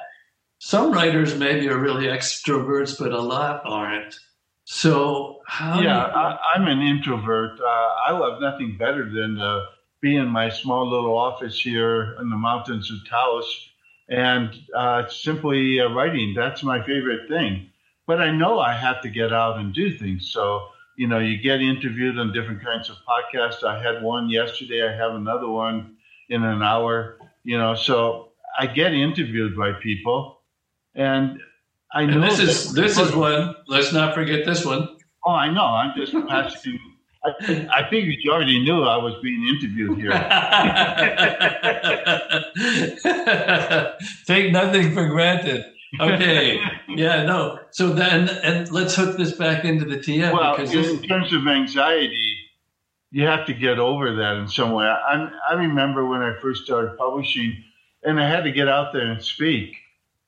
Some 0.59 0.93
writers 0.93 1.37
maybe 1.37 1.69
are 1.69 1.79
really 1.79 2.07
extroverts, 2.07 2.99
but 2.99 3.13
a 3.13 3.21
lot 3.21 3.63
aren't. 3.65 4.19
So 4.65 5.40
how? 5.51 5.81
Yeah, 5.81 6.07
you... 6.07 6.15
I, 6.15 6.57
am 6.57 6.69
an 6.69 6.81
introvert. 6.81 7.61
Uh, 7.61 7.89
I 8.07 8.13
love 8.13 8.41
nothing 8.41 8.77
better 8.79 9.05
than 9.05 9.35
to 9.37 9.67
be 10.01 10.15
in 10.17 10.29
my 10.29 10.49
small 10.49 10.89
little 10.89 11.19
office 11.19 11.61
here 11.61 12.17
in 12.21 12.31
the 12.31 12.37
mountains 12.37 12.91
of 12.91 12.99
Taos 13.09 13.69
and 14.09 14.55
uh, 14.75 15.09
simply 15.09 15.81
uh, 15.81 15.89
writing. 15.89 16.35
That's 16.35 16.63
my 16.63 16.81
favorite 16.87 17.29
thing. 17.29 17.69
But 18.07 18.21
I 18.21 18.31
know 18.31 18.61
I 18.61 18.75
have 18.75 19.03
to 19.03 19.11
get 19.11 19.33
out 19.33 19.59
and 19.59 19.75
do 19.75 19.99
things. 19.99 20.31
So 20.31 20.69
you 20.97 21.07
know, 21.07 21.19
you 21.19 21.39
get 21.39 21.61
interviewed 21.61 22.19
on 22.19 22.33
different 22.33 22.63
kinds 22.63 22.91
of 22.91 22.97
podcasts. 23.09 23.65
I 23.65 23.83
had 23.83 24.03
one 24.03 24.29
yesterday. 24.29 24.87
I 24.87 24.95
have 24.95 25.15
another 25.15 25.49
one 25.49 25.97
in 26.29 26.45
an 26.45 26.63
hour. 26.63 27.19
You 27.43 27.59
know, 27.59 27.75
so 27.75 28.29
I 28.59 28.67
get 28.67 28.93
interviewed 28.93 29.57
by 29.57 29.73
people, 29.73 30.43
and 30.95 31.41
I 31.93 32.05
know 32.05 32.21
and 32.21 32.23
this 32.23 32.39
is 32.39 32.73
this 32.73 32.99
is 32.99 33.17
one. 33.17 33.57
Let's 33.67 33.93
not 33.93 34.15
forget 34.15 34.45
this 34.45 34.65
one. 34.65 35.00
Oh, 35.27 35.33
I 35.33 35.53
know. 35.53 35.65
I'm 35.65 35.93
just 35.97 36.15
asking. 36.31 36.79
I, 37.23 37.69
I 37.71 37.91
figured 37.91 38.17
you 38.21 38.33
already 38.33 38.65
knew 38.65 38.83
I 38.83 38.97
was 38.97 39.15
being 39.23 39.47
interviewed 39.47 39.99
here. 39.99 40.11
Take 44.27 44.53
nothing 44.53 44.95
for 44.95 45.07
granted. 45.07 45.67
Okay. 46.01 46.59
yeah. 46.89 47.25
No. 47.25 47.59
So 47.73 47.93
then, 47.93 48.31
and 48.31 48.73
let's 48.73 48.97
hook 48.97 49.19
this 49.19 49.33
back 49.33 49.67
into 49.67 49.85
the 49.85 49.97
TM. 49.97 50.33
Well, 50.33 50.57
because 50.57 50.73
in 50.73 50.81
this, 50.81 51.03
terms 51.03 51.35
of 51.35 51.47
anxiety, 51.47 52.39
you 53.11 53.27
have 53.27 53.45
to 53.47 53.53
get 53.53 53.79
over 53.79 54.17
that 54.17 54.37
in 54.37 54.49
some 54.49 54.73
way. 54.73 54.87
I, 54.87 55.31
I 55.51 55.55
remember 55.55 56.07
when 56.07 56.23
I 56.23 56.41
first 56.41 56.65
started 56.65 56.97
publishing, 56.97 57.63
and 58.03 58.19
I 58.19 58.27
had 58.27 58.45
to 58.45 58.51
get 58.51 58.67
out 58.67 58.95
there 58.95 59.11
and 59.11 59.23
speak 59.23 59.77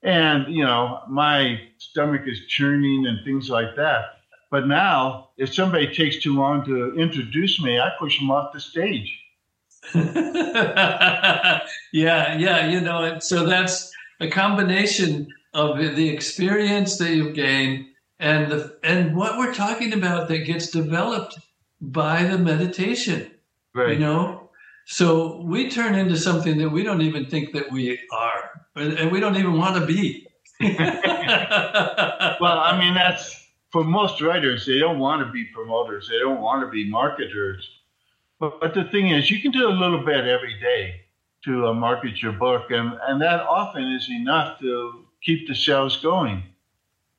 and, 0.03 0.53
you 0.53 0.65
know, 0.65 1.01
my 1.09 1.61
stomach 1.79 2.23
is 2.27 2.41
churning 2.49 3.07
and 3.07 3.25
things 3.25 3.49
like 3.49 3.77
that. 3.77 4.05
But 4.53 4.69
now, 4.69 5.31
if 5.39 5.55
somebody 5.55 5.93
takes 5.95 6.23
too 6.23 6.37
long 6.37 6.63
to 6.67 6.95
introduce 7.01 7.59
me, 7.63 7.81
I 7.81 7.91
push 7.99 8.21
them 8.21 8.31
off 8.31 8.53
the 8.53 8.61
stage. 8.61 9.19
yeah, 9.95 11.63
yeah, 11.93 12.67
you 12.69 12.83
know, 12.83 13.19
so 13.19 13.47
that's 13.47 13.91
a 14.21 14.29
combination 14.29 15.27
of 15.55 15.79
the 15.79 16.07
experience 16.07 16.99
that 16.99 17.15
you've 17.15 17.35
gained 17.35 17.87
and 18.21 18.53
the 18.53 18.77
and 18.85 19.17
what 19.17 19.39
we're 19.39 19.55
talking 19.55 19.95
about 19.95 20.29
that 20.29 20.41
gets 20.41 20.71
developed 20.71 21.39
by 21.81 22.23
the 22.25 22.37
meditation. 22.37 23.31
Right. 23.75 23.95
You 23.95 24.01
know, 24.01 24.51
so 24.85 25.41
we 25.47 25.71
turn 25.71 25.95
into 25.95 26.19
something 26.19 26.59
that 26.59 26.69
we 26.69 26.83
don't 26.83 27.01
even 27.01 27.25
think 27.25 27.55
that 27.55 27.73
we 27.73 27.99
are 28.13 28.67
and 28.77 29.11
we 29.11 29.19
don't 29.19 29.37
even 29.37 29.57
want 29.57 29.77
to 29.77 29.87
be. 29.87 30.27
well, 30.61 30.77
I 32.59 32.79
mean, 32.79 32.93
that's 32.95 33.42
for 33.73 33.83
most 33.83 34.21
writers, 34.21 34.67
they 34.67 34.79
don't 34.79 34.99
want 34.99 35.27
to 35.27 35.33
be 35.33 35.45
promoters, 35.47 36.09
they 36.09 36.19
don't 36.19 36.41
want 36.41 36.63
to 36.63 36.71
be 36.71 36.89
marketers. 36.89 37.69
But, 38.39 38.61
but 38.61 38.75
the 38.75 38.85
thing 38.85 39.09
is, 39.09 39.31
you 39.31 39.41
can 39.41 39.51
do 39.51 39.69
a 39.69 39.71
little 39.71 40.05
bit 40.05 40.27
every 40.27 40.61
day 40.61 41.01
to 41.45 41.69
uh, 41.69 41.73
market 41.73 42.23
your 42.23 42.33
book, 42.33 42.71
and, 42.71 42.99
and 43.09 43.21
that 43.23 43.41
often 43.41 43.85
is 43.85 44.09
enough 44.11 44.61
to 44.61 45.07
keep 45.23 45.49
the 45.49 45.55
sales 45.55 45.97
going. 45.97 46.43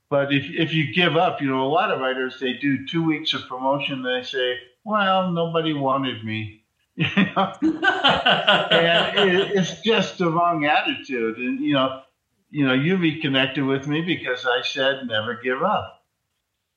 But 0.10 0.32
if, 0.32 0.46
if 0.50 0.74
you 0.74 0.94
give 0.94 1.18
up, 1.18 1.42
you 1.42 1.50
know, 1.50 1.64
a 1.64 1.68
lot 1.68 1.92
of 1.92 2.00
writers, 2.00 2.38
they 2.40 2.54
do 2.54 2.86
two 2.86 3.04
weeks 3.04 3.34
of 3.34 3.48
promotion, 3.48 4.04
they 4.04 4.22
say, 4.22 4.58
well, 4.84 5.32
nobody 5.32 5.74
wanted 5.74 6.24
me. 6.24 6.60
You 6.96 7.08
know? 7.36 7.52
and 8.70 9.30
it, 9.32 9.52
it's 9.56 9.82
just 9.82 10.20
the 10.20 10.30
wrong 10.30 10.66
attitude. 10.66 11.38
And 11.38 11.60
you 11.60 11.74
know, 11.74 12.04
you 12.52 12.68
know, 12.68 12.74
you 12.74 12.98
reconnected 12.98 13.64
with 13.64 13.88
me 13.88 14.02
because 14.02 14.46
I 14.46 14.62
said 14.62 15.08
never 15.08 15.40
give 15.44 15.64
up. 15.64 16.03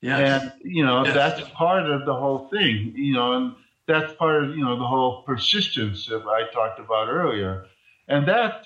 Yes. 0.00 0.43
And 0.43 0.53
you 0.62 0.85
know, 0.85 1.05
yes. 1.05 1.15
that's 1.15 1.49
part 1.50 1.91
of 1.91 2.05
the 2.07 2.15
whole 2.15 2.49
thing. 2.49 2.93
You 2.95 3.15
know, 3.15 3.33
and 3.33 3.55
that's 3.87 4.12
part 4.15 4.45
of 4.45 4.57
you 4.57 4.65
know 4.65 4.79
the 4.79 4.87
whole 4.87 5.23
persistence 5.23 6.07
that 6.07 6.23
I 6.26 6.53
talked 6.53 6.79
about 6.79 7.09
earlier. 7.09 7.67
And 8.09 8.29
that, 8.29 8.65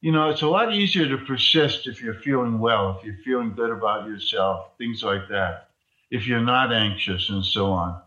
you 0.00 0.12
know, 0.12 0.30
it's 0.30 0.42
a 0.42 0.48
lot 0.48 0.74
easier 0.74 1.08
to 1.08 1.18
persist 1.18 1.86
if 1.86 2.02
you're 2.02 2.14
feeling 2.14 2.58
well, 2.58 2.98
if 2.98 3.04
you're 3.04 3.22
feeling 3.24 3.54
good 3.54 3.70
about 3.70 4.06
yourself, 4.06 4.68
things 4.78 5.02
like 5.02 5.28
that. 5.28 5.68
If 6.10 6.26
you're 6.26 6.40
not 6.40 6.72
anxious 6.72 7.30
and 7.30 7.44
so 7.44 7.72
on. 7.72 8.00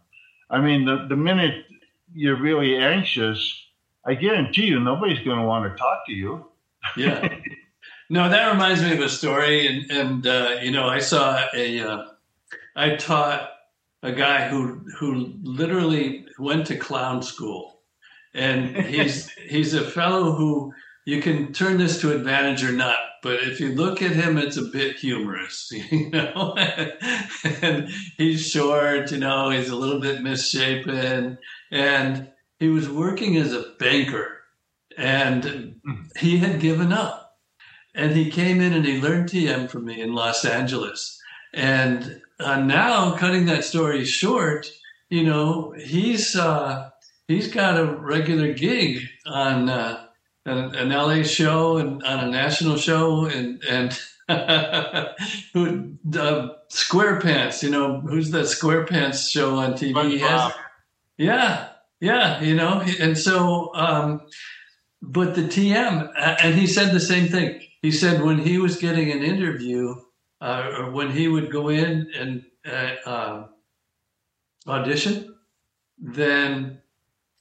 I 0.50 0.60
mean, 0.60 0.86
the, 0.86 1.08
the 1.08 1.16
minute 1.16 1.66
you're 2.14 2.40
really 2.40 2.78
anxious, 2.78 3.64
I 4.06 4.14
guarantee 4.14 4.66
you 4.66 4.80
nobody's 4.80 5.24
going 5.26 5.40
to 5.40 5.46
want 5.46 5.72
to 5.72 5.78
talk 5.78 6.06
to 6.08 6.14
you. 6.14 6.46
yeah. 6.98 7.36
No, 8.08 8.30
that 8.30 8.52
reminds 8.52 8.84
me 8.84 8.94
of 8.94 9.00
a 9.00 9.10
story, 9.10 9.66
and 9.66 9.90
and 9.90 10.28
uh, 10.28 10.58
you 10.62 10.70
know, 10.70 10.88
I 10.88 11.00
saw 11.00 11.44
a, 11.56 11.80
uh, 11.80 12.06
I 12.76 12.96
taught 12.96 13.52
a 14.04 14.12
guy 14.12 14.48
who 14.48 14.86
who 14.98 15.34
literally 15.44 16.26
went 16.40 16.68
to 16.68 16.78
clown 16.78 17.22
school, 17.24 17.82
and 18.34 18.76
he's 18.76 19.30
he's 19.50 19.74
a 19.74 19.90
fellow 19.90 20.34
who 20.34 20.74
you 21.06 21.22
can 21.22 21.54
turn 21.54 21.78
this 21.78 22.02
to 22.02 22.16
advantage 22.16 22.64
or 22.64 22.72
not. 22.72 22.98
But 23.22 23.42
if 23.44 23.60
you 23.60 23.74
look 23.74 24.02
at 24.02 24.12
him, 24.12 24.38
it's 24.38 24.58
a 24.58 24.64
bit 24.64 24.98
humorous, 24.98 25.72
you 25.92 26.10
know. 26.12 26.56
and 27.62 27.90
he's 28.18 28.48
short, 28.48 29.12
you 29.12 29.18
know. 29.18 29.50
He's 29.50 29.70
a 29.70 29.76
little 29.76 30.00
bit 30.00 30.22
misshapen, 30.22 31.38
and 31.72 32.30
he 32.60 32.70
was 32.70 32.90
working 32.90 33.38
as 33.38 33.54
a 33.54 33.74
banker 33.80 34.36
and 34.98 35.76
hmm. 35.84 36.04
he 36.18 36.38
had 36.38 36.60
given 36.60 36.94
up 36.94 37.38
and 37.94 38.16
he 38.16 38.30
came 38.30 38.62
in 38.62 38.74
and 38.74 38.86
he 38.86 39.00
learned 39.00 39.30
tm 39.30 39.70
from 39.70 39.86
me 39.86 40.02
in 40.02 40.14
los 40.14 40.46
angeles 40.46 41.20
and 41.54 42.22
uh, 42.40 42.60
now 42.60 43.16
cutting 43.16 43.46
that 43.46 43.64
story 43.64 44.06
short 44.06 44.70
you 45.10 45.24
know 45.24 45.74
he's 45.78 46.36
uh, 46.36 46.90
he's 47.28 47.48
got 47.48 47.80
a 47.80 47.86
regular 47.86 48.54
gig 48.54 49.02
on 49.26 49.70
uh, 49.70 50.06
an, 50.46 50.76
an, 50.76 50.90
la 50.90 51.24
show 51.24 51.78
and 51.78 52.04
on 52.04 52.20
a 52.26 52.30
national 52.30 52.78
show 52.78 53.26
and 53.26 53.64
and 53.70 54.00
who 55.54 55.96
uh, 56.18 56.50
SquarePants, 56.72 57.62
you 57.62 57.70
know, 57.70 58.00
who's 58.02 58.32
that 58.32 58.46
SquarePants 58.46 59.30
show 59.30 59.56
on 59.56 59.74
TV? 59.74 60.10
He 60.10 60.20
has, 60.20 60.52
yeah, 61.18 61.70
yeah, 62.00 62.42
you 62.42 62.56
know, 62.56 62.84
and 63.00 63.16
so, 63.16 63.72
um, 63.76 64.22
but 65.02 65.36
the 65.36 65.44
TM, 65.44 66.12
and 66.44 66.56
he 66.56 66.66
said 66.66 66.92
the 66.92 67.00
same 67.00 67.28
thing. 67.28 67.62
He 67.84 67.92
said 67.92 68.24
when 68.24 68.40
he 68.40 68.58
was 68.58 68.78
getting 68.78 69.12
an 69.12 69.22
interview, 69.22 69.94
uh, 70.42 70.72
or 70.78 70.92
when 70.92 71.12
he 71.12 71.28
would 71.28 71.52
go 71.52 71.70
in 71.70 72.10
and 72.18 72.44
uh, 72.68 72.96
uh, 73.06 73.48
audition, 74.68 75.36
then 75.98 76.82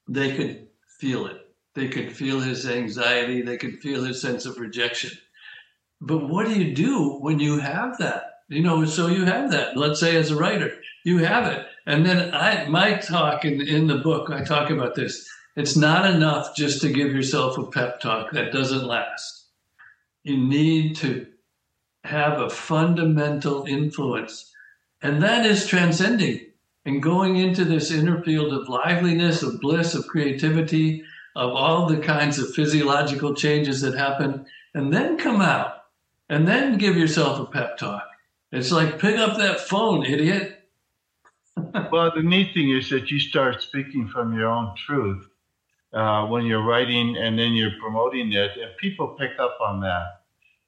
they 0.08 0.36
could 0.36 0.68
feel 0.98 1.26
it. 1.26 1.40
They 1.74 1.88
could 1.88 2.12
feel 2.12 2.40
his 2.40 2.68
anxiety. 2.68 3.42
They 3.42 3.56
could 3.56 3.80
feel 3.80 4.04
his 4.04 4.20
sense 4.20 4.46
of 4.46 4.58
rejection. 4.58 5.10
But 6.00 6.28
what 6.28 6.46
do 6.46 6.54
you 6.54 6.74
do 6.74 7.18
when 7.20 7.40
you 7.40 7.58
have 7.58 7.98
that? 7.98 8.42
You 8.48 8.62
know, 8.62 8.84
so 8.84 9.08
you 9.08 9.24
have 9.24 9.50
that. 9.50 9.76
Let's 9.76 9.98
say 9.98 10.16
as 10.16 10.30
a 10.30 10.36
writer, 10.36 10.72
you 11.04 11.18
have 11.18 11.46
it. 11.46 11.66
And 11.86 12.04
then 12.04 12.32
I, 12.34 12.66
my 12.66 12.94
talk 12.98 13.44
in, 13.44 13.60
in 13.66 13.86
the 13.86 13.98
book, 13.98 14.30
I 14.30 14.44
talk 14.44 14.70
about 14.70 14.94
this. 14.94 15.28
It's 15.56 15.76
not 15.76 16.06
enough 16.12 16.54
just 16.54 16.80
to 16.82 16.92
give 16.92 17.12
yourself 17.14 17.58
a 17.58 17.66
pep 17.66 18.00
talk 18.00 18.32
that 18.32 18.52
doesn't 18.52 18.86
last. 18.86 19.46
You 20.24 20.36
need 20.36 20.96
to 20.96 21.26
have 22.04 22.38
a 22.38 22.50
fundamental 22.50 23.64
influence. 23.66 24.52
And 25.02 25.22
that 25.22 25.46
is 25.46 25.66
transcending 25.66 26.46
and 26.84 27.02
going 27.02 27.36
into 27.36 27.64
this 27.64 27.90
inner 27.90 28.22
field 28.22 28.52
of 28.52 28.68
liveliness, 28.68 29.42
of 29.42 29.60
bliss, 29.60 29.94
of 29.94 30.06
creativity, 30.06 31.02
of 31.34 31.50
all 31.50 31.86
the 31.86 31.98
kinds 31.98 32.38
of 32.38 32.54
physiological 32.54 33.34
changes 33.34 33.80
that 33.80 33.94
happen, 33.94 34.46
and 34.74 34.92
then 34.92 35.16
come 35.16 35.40
out 35.40 35.84
and 36.28 36.46
then 36.46 36.78
give 36.78 36.96
yourself 36.96 37.40
a 37.40 37.50
pep 37.50 37.78
talk. 37.78 38.06
It's 38.52 38.70
like 38.70 38.98
pick 38.98 39.18
up 39.18 39.38
that 39.38 39.60
phone, 39.60 40.04
idiot. 40.04 40.68
well, 41.92 42.12
the 42.14 42.22
neat 42.22 42.54
thing 42.54 42.70
is 42.70 42.90
that 42.90 43.10
you 43.10 43.18
start 43.18 43.62
speaking 43.62 44.08
from 44.08 44.36
your 44.36 44.48
own 44.48 44.74
truth 44.76 45.26
uh, 45.92 46.26
when 46.26 46.44
you're 46.44 46.62
writing 46.62 47.16
and 47.16 47.38
then 47.38 47.52
you're 47.52 47.78
promoting 47.80 48.32
it, 48.32 48.52
and 48.56 48.76
people 48.78 49.08
pick 49.18 49.32
up 49.38 49.58
on 49.60 49.80
that. 49.80 50.23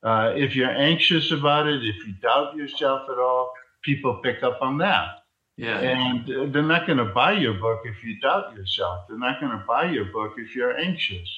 Uh, 0.06 0.32
if 0.36 0.54
you're 0.54 0.70
anxious 0.70 1.32
about 1.32 1.66
it, 1.66 1.82
if 1.82 2.06
you 2.06 2.12
doubt 2.22 2.54
yourself 2.54 3.10
at 3.10 3.18
all, 3.18 3.52
people 3.82 4.20
pick 4.22 4.40
up 4.44 4.58
on 4.62 4.78
that. 4.78 5.08
Yeah. 5.56 5.80
And 5.80 6.54
they're 6.54 6.62
not 6.62 6.86
going 6.86 6.98
to 6.98 7.06
buy 7.06 7.32
your 7.32 7.54
book 7.54 7.80
if 7.84 8.04
you 8.04 8.20
doubt 8.20 8.54
yourself. 8.54 9.06
They're 9.08 9.18
not 9.18 9.40
going 9.40 9.50
to 9.50 9.64
buy 9.66 9.90
your 9.90 10.04
book 10.04 10.34
if 10.38 10.54
you're 10.54 10.78
anxious. 10.78 11.28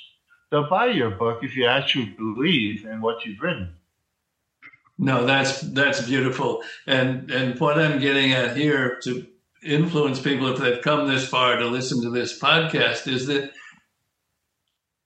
They'll 0.51 0.69
buy 0.69 0.89
your 0.89 1.11
book 1.11 1.43
if 1.43 1.57
you 1.57 1.65
actually 1.65 2.11
believe 2.19 2.85
in 2.85 3.01
what 3.01 3.25
you've 3.25 3.41
written. 3.41 3.75
No, 4.99 5.25
that's 5.25 5.63
that's 5.63 6.07
beautiful. 6.07 6.63
And 6.87 7.31
and 7.31 7.59
what 7.59 7.79
I'm 7.79 7.99
getting 8.01 8.33
at 8.33 8.55
here 8.55 8.99
to 9.05 9.27
influence 9.63 10.21
people 10.21 10.49
if 10.49 10.59
they've 10.59 10.83
come 10.83 11.09
this 11.09 11.27
far 11.27 11.57
to 11.57 11.67
listen 11.67 12.03
to 12.03 12.11
this 12.11 12.39
podcast 12.39 13.11
is 13.11 13.27
that 13.29 13.53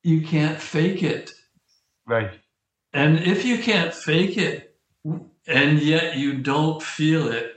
you 0.02 0.22
can't 0.22 0.60
fake 0.60 1.04
it. 1.04 1.30
Right. 2.06 2.32
And 2.92 3.20
if 3.20 3.44
you 3.44 3.58
can't 3.58 3.94
fake 3.94 4.36
it 4.36 4.74
and 5.46 5.80
yet 5.80 6.16
you 6.16 6.38
don't 6.38 6.82
feel 6.82 7.28
it, 7.28 7.54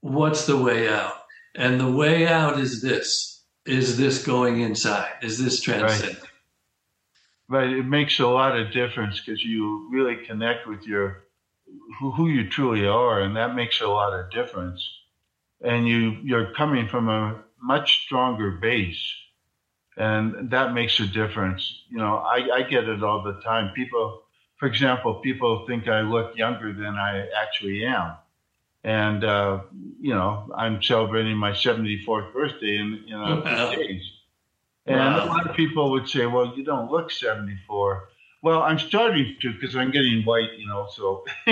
what's 0.00 0.46
the 0.46 0.56
way 0.56 0.88
out? 0.88 1.14
And 1.54 1.80
the 1.80 1.90
way 1.90 2.26
out 2.26 2.58
is 2.60 2.82
this 2.82 3.42
is 3.66 3.98
this 3.98 4.24
going 4.24 4.60
inside? 4.60 5.12
Is 5.22 5.38
this 5.42 5.60
transcending? 5.60 6.16
Right. 7.48 7.66
right. 7.66 7.70
It 7.70 7.84
makes 7.84 8.18
a 8.18 8.26
lot 8.26 8.58
of 8.58 8.72
difference 8.72 9.20
because 9.20 9.44
you 9.44 9.88
really 9.90 10.24
connect 10.24 10.66
with 10.66 10.84
your 10.84 11.24
who, 11.98 12.12
who 12.12 12.28
you 12.28 12.48
truly 12.48 12.86
are, 12.86 13.20
and 13.20 13.36
that 13.36 13.54
makes 13.54 13.80
a 13.80 13.86
lot 13.86 14.18
of 14.18 14.30
difference. 14.30 14.86
And 15.60 15.86
you 15.86 16.18
you're 16.22 16.54
coming 16.54 16.88
from 16.88 17.08
a 17.08 17.42
much 17.60 18.04
stronger 18.04 18.52
base 18.52 19.02
and 19.98 20.50
that 20.50 20.72
makes 20.72 21.00
a 21.00 21.06
difference. 21.06 21.82
You 21.90 21.98
know, 21.98 22.18
I, 22.18 22.48
I 22.58 22.62
get 22.62 22.88
it 22.88 23.02
all 23.02 23.22
the 23.22 23.40
time. 23.40 23.72
People, 23.74 24.22
for 24.56 24.66
example, 24.66 25.14
people 25.16 25.66
think 25.66 25.88
I 25.88 26.00
look 26.02 26.36
younger 26.36 26.72
than 26.72 26.94
I 26.94 27.26
actually 27.36 27.84
am, 27.84 28.14
and 28.84 29.24
uh, 29.24 29.60
you 30.00 30.14
know, 30.14 30.50
I'm 30.56 30.80
celebrating 30.82 31.36
my 31.36 31.50
74th 31.50 32.32
birthday 32.32 32.76
in 32.76 33.04
in 33.08 33.20
a 33.20 33.70
few 33.70 33.84
days. 33.84 34.02
And 34.86 34.98
wow. 34.98 35.24
a 35.24 35.26
lot 35.26 35.50
of 35.50 35.56
people 35.56 35.90
would 35.90 36.08
say, 36.08 36.26
"Well, 36.26 36.54
you 36.56 36.64
don't 36.64 36.90
look 36.90 37.10
74." 37.10 38.08
Well, 38.40 38.62
I'm 38.62 38.78
starting 38.78 39.36
to 39.40 39.52
because 39.52 39.74
I'm 39.74 39.90
getting 39.90 40.22
white, 40.22 40.52
you 40.56 40.66
know. 40.66 40.86
So, 40.92 41.24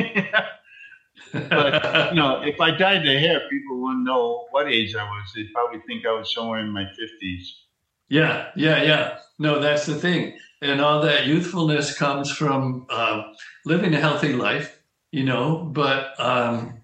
but 1.32 2.14
you 2.14 2.20
know, 2.20 2.42
if 2.42 2.60
I 2.60 2.70
dyed 2.70 3.02
the 3.04 3.18
hair, 3.18 3.40
people 3.50 3.82
wouldn't 3.82 4.04
know 4.04 4.46
what 4.52 4.68
age 4.68 4.94
I 4.94 5.02
was. 5.02 5.32
They'd 5.34 5.52
probably 5.52 5.80
think 5.86 6.06
I 6.06 6.12
was 6.12 6.32
somewhere 6.32 6.60
in 6.60 6.70
my 6.70 6.84
50s. 6.84 7.65
Yeah, 8.08 8.48
yeah, 8.56 8.82
yeah. 8.82 9.18
No, 9.38 9.58
that's 9.60 9.86
the 9.86 9.96
thing. 9.96 10.38
And 10.62 10.80
all 10.80 11.02
that 11.02 11.26
youthfulness 11.26 11.96
comes 11.96 12.30
from 12.30 12.86
uh, 12.88 13.32
living 13.64 13.94
a 13.94 14.00
healthy 14.00 14.32
life, 14.32 14.80
you 15.12 15.24
know, 15.24 15.58
but 15.72 16.18
um, 16.18 16.80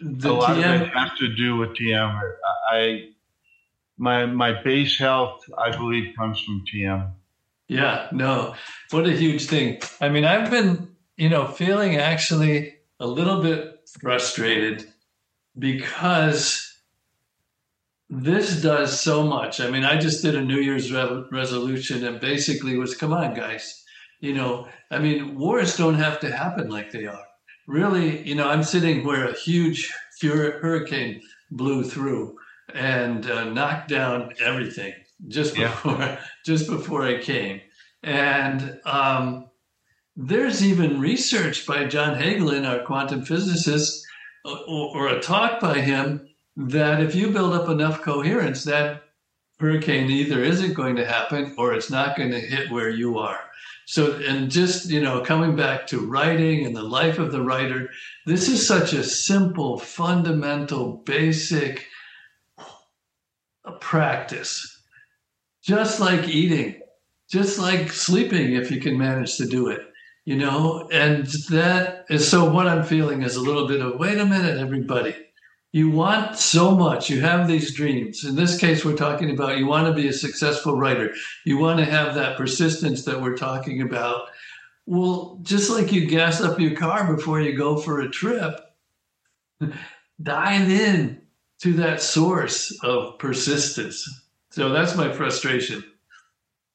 the 0.00 0.30
a 0.30 0.32
lot 0.32 0.56
TM, 0.56 0.76
of 0.76 0.82
it 0.82 0.88
has 0.94 1.10
to 1.18 1.34
do 1.34 1.56
with 1.56 1.70
TM. 1.70 2.20
I, 2.72 3.08
my, 3.98 4.26
my 4.26 4.62
base 4.62 4.98
health, 4.98 5.42
I 5.58 5.76
believe, 5.76 6.14
comes 6.16 6.40
from 6.40 6.64
TM. 6.72 7.10
Yeah, 7.68 8.08
no, 8.12 8.54
what 8.90 9.06
a 9.06 9.12
huge 9.12 9.46
thing. 9.46 9.80
I 10.00 10.08
mean, 10.08 10.24
I've 10.24 10.50
been, 10.50 10.88
you 11.16 11.28
know, 11.28 11.46
feeling 11.46 11.96
actually 11.96 12.76
a 13.00 13.06
little 13.06 13.42
bit 13.42 13.80
frustrated 14.00 14.86
because 15.58 16.75
this 18.08 18.62
does 18.62 19.00
so 19.00 19.24
much. 19.24 19.60
I 19.60 19.70
mean, 19.70 19.84
I 19.84 19.98
just 19.98 20.22
did 20.22 20.36
a 20.36 20.44
New 20.44 20.60
Year's 20.60 20.92
re- 20.92 21.24
resolution 21.32 22.04
and 22.04 22.20
basically 22.20 22.76
was, 22.78 22.96
come 22.96 23.12
on, 23.12 23.34
guys. 23.34 23.82
You 24.20 24.34
know, 24.34 24.68
I 24.90 24.98
mean, 24.98 25.36
wars 25.38 25.76
don't 25.76 25.94
have 25.94 26.20
to 26.20 26.34
happen 26.34 26.68
like 26.68 26.90
they 26.90 27.06
are. 27.06 27.24
Really, 27.66 28.26
you 28.26 28.34
know, 28.34 28.48
I'm 28.48 28.62
sitting 28.62 29.04
where 29.04 29.28
a 29.28 29.34
huge 29.34 29.92
hurricane 30.22 31.20
blew 31.50 31.82
through 31.82 32.36
and 32.74 33.28
uh, 33.28 33.44
knocked 33.44 33.88
down 33.88 34.32
everything 34.40 34.94
just 35.28 35.54
before 35.54 35.98
yeah. 35.98 36.20
just 36.46 36.68
before 36.68 37.02
I 37.02 37.18
came. 37.18 37.60
And 38.02 38.78
um, 38.84 39.50
there's 40.14 40.64
even 40.64 41.00
research 41.00 41.66
by 41.66 41.84
John 41.84 42.16
Hagelin, 42.16 42.66
our 42.66 42.84
quantum 42.84 43.24
physicist, 43.24 44.04
or, 44.44 44.96
or 44.96 45.08
a 45.08 45.20
talk 45.20 45.60
by 45.60 45.80
him 45.80 46.28
that 46.56 47.02
if 47.02 47.14
you 47.14 47.30
build 47.30 47.52
up 47.52 47.68
enough 47.68 48.00
coherence, 48.02 48.64
that 48.64 49.02
hurricane 49.58 50.10
either 50.10 50.42
isn't 50.42 50.74
going 50.74 50.96
to 50.96 51.06
happen 51.06 51.54
or 51.58 51.74
it's 51.74 51.90
not 51.90 52.16
going 52.16 52.30
to 52.30 52.40
hit 52.40 52.70
where 52.70 52.90
you 52.90 53.18
are. 53.18 53.40
So, 53.86 54.16
and 54.26 54.50
just, 54.50 54.90
you 54.90 55.00
know, 55.00 55.20
coming 55.20 55.54
back 55.54 55.86
to 55.88 56.00
writing 56.00 56.66
and 56.66 56.74
the 56.74 56.82
life 56.82 57.18
of 57.18 57.30
the 57.30 57.42
writer, 57.42 57.88
this 58.26 58.48
is 58.48 58.66
such 58.66 58.92
a 58.92 59.04
simple, 59.04 59.78
fundamental, 59.78 61.02
basic 61.04 61.86
practice. 63.80 64.82
Just 65.62 66.00
like 66.00 66.28
eating, 66.28 66.80
just 67.30 67.58
like 67.58 67.92
sleeping, 67.92 68.54
if 68.54 68.70
you 68.70 68.80
can 68.80 68.98
manage 68.98 69.36
to 69.36 69.46
do 69.46 69.68
it, 69.68 69.82
you 70.24 70.36
know, 70.36 70.88
and 70.92 71.26
that 71.50 72.06
is 72.08 72.28
so 72.28 72.50
what 72.50 72.66
I'm 72.66 72.84
feeling 72.84 73.22
is 73.22 73.36
a 73.36 73.40
little 73.40 73.68
bit 73.68 73.80
of 73.80 73.98
wait 73.98 74.18
a 74.18 74.26
minute, 74.26 74.58
everybody 74.58 75.25
you 75.72 75.90
want 75.90 76.38
so 76.38 76.70
much. 76.74 77.10
You 77.10 77.20
have 77.20 77.48
these 77.48 77.74
dreams. 77.74 78.24
In 78.24 78.34
this 78.34 78.58
case, 78.58 78.84
we're 78.84 78.96
talking 78.96 79.30
about 79.30 79.58
you 79.58 79.66
want 79.66 79.86
to 79.86 79.92
be 79.92 80.08
a 80.08 80.12
successful 80.12 80.76
writer. 80.76 81.12
You 81.44 81.58
want 81.58 81.78
to 81.78 81.84
have 81.84 82.14
that 82.14 82.36
persistence 82.36 83.04
that 83.04 83.20
we're 83.20 83.36
talking 83.36 83.82
about. 83.82 84.28
Well, 84.86 85.38
just 85.42 85.70
like 85.70 85.92
you 85.92 86.06
gas 86.06 86.40
up 86.40 86.60
your 86.60 86.76
car 86.76 87.12
before 87.12 87.40
you 87.40 87.56
go 87.56 87.76
for 87.76 88.00
a 88.00 88.08
trip, 88.08 88.58
dive 90.22 90.70
in 90.70 91.20
to 91.60 91.72
that 91.74 92.00
source 92.00 92.76
of 92.82 93.18
persistence. 93.18 94.08
So 94.50 94.70
that's 94.70 94.96
my 94.96 95.12
frustration. 95.12 95.84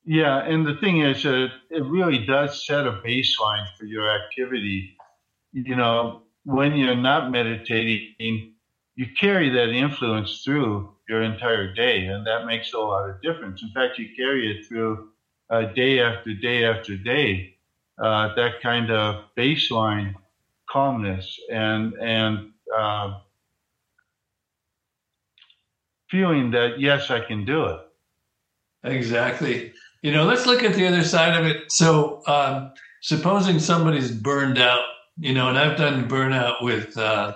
Yeah, 0.03 0.39
and 0.39 0.65
the 0.65 0.75
thing 0.77 1.01
is, 1.01 1.25
uh, 1.25 1.47
it 1.69 1.85
really 1.85 2.25
does 2.25 2.65
set 2.65 2.87
a 2.87 3.01
baseline 3.05 3.65
for 3.77 3.85
your 3.85 4.09
activity. 4.09 4.97
You 5.53 5.75
know, 5.75 6.23
when 6.43 6.75
you're 6.75 6.95
not 6.95 7.31
meditating, 7.31 8.50
you 9.01 9.07
carry 9.19 9.49
that 9.49 9.69
influence 9.69 10.43
through 10.43 10.93
your 11.09 11.23
entire 11.23 11.73
day, 11.73 12.05
and 12.05 12.23
that 12.27 12.45
makes 12.45 12.71
a 12.73 12.77
lot 12.77 13.09
of 13.09 13.19
difference. 13.23 13.63
In 13.63 13.71
fact, 13.71 13.97
you 13.97 14.09
carry 14.15 14.51
it 14.51 14.67
through 14.67 15.09
uh, 15.49 15.63
day 15.73 15.99
after 15.99 16.35
day 16.35 16.65
after 16.65 16.95
day. 16.97 17.55
Uh, 17.99 18.35
that 18.35 18.61
kind 18.61 18.91
of 18.91 19.25
baseline 19.35 20.13
calmness 20.69 21.39
and 21.51 21.93
and 21.95 22.51
uh, 22.77 23.17
feeling 26.11 26.51
that 26.51 26.79
yes, 26.79 27.09
I 27.09 27.21
can 27.21 27.43
do 27.43 27.65
it. 27.65 27.79
Exactly. 28.83 29.73
You 30.03 30.11
know, 30.11 30.25
let's 30.25 30.45
look 30.45 30.61
at 30.61 30.75
the 30.75 30.85
other 30.85 31.03
side 31.03 31.39
of 31.39 31.47
it. 31.47 31.71
So, 31.71 32.21
um, 32.27 32.71
supposing 33.01 33.57
somebody's 33.57 34.11
burned 34.11 34.59
out, 34.59 34.85
you 35.17 35.33
know, 35.33 35.49
and 35.49 35.57
I've 35.57 35.75
done 35.75 36.07
burnout 36.07 36.61
with 36.61 36.95
uh, 36.99 37.33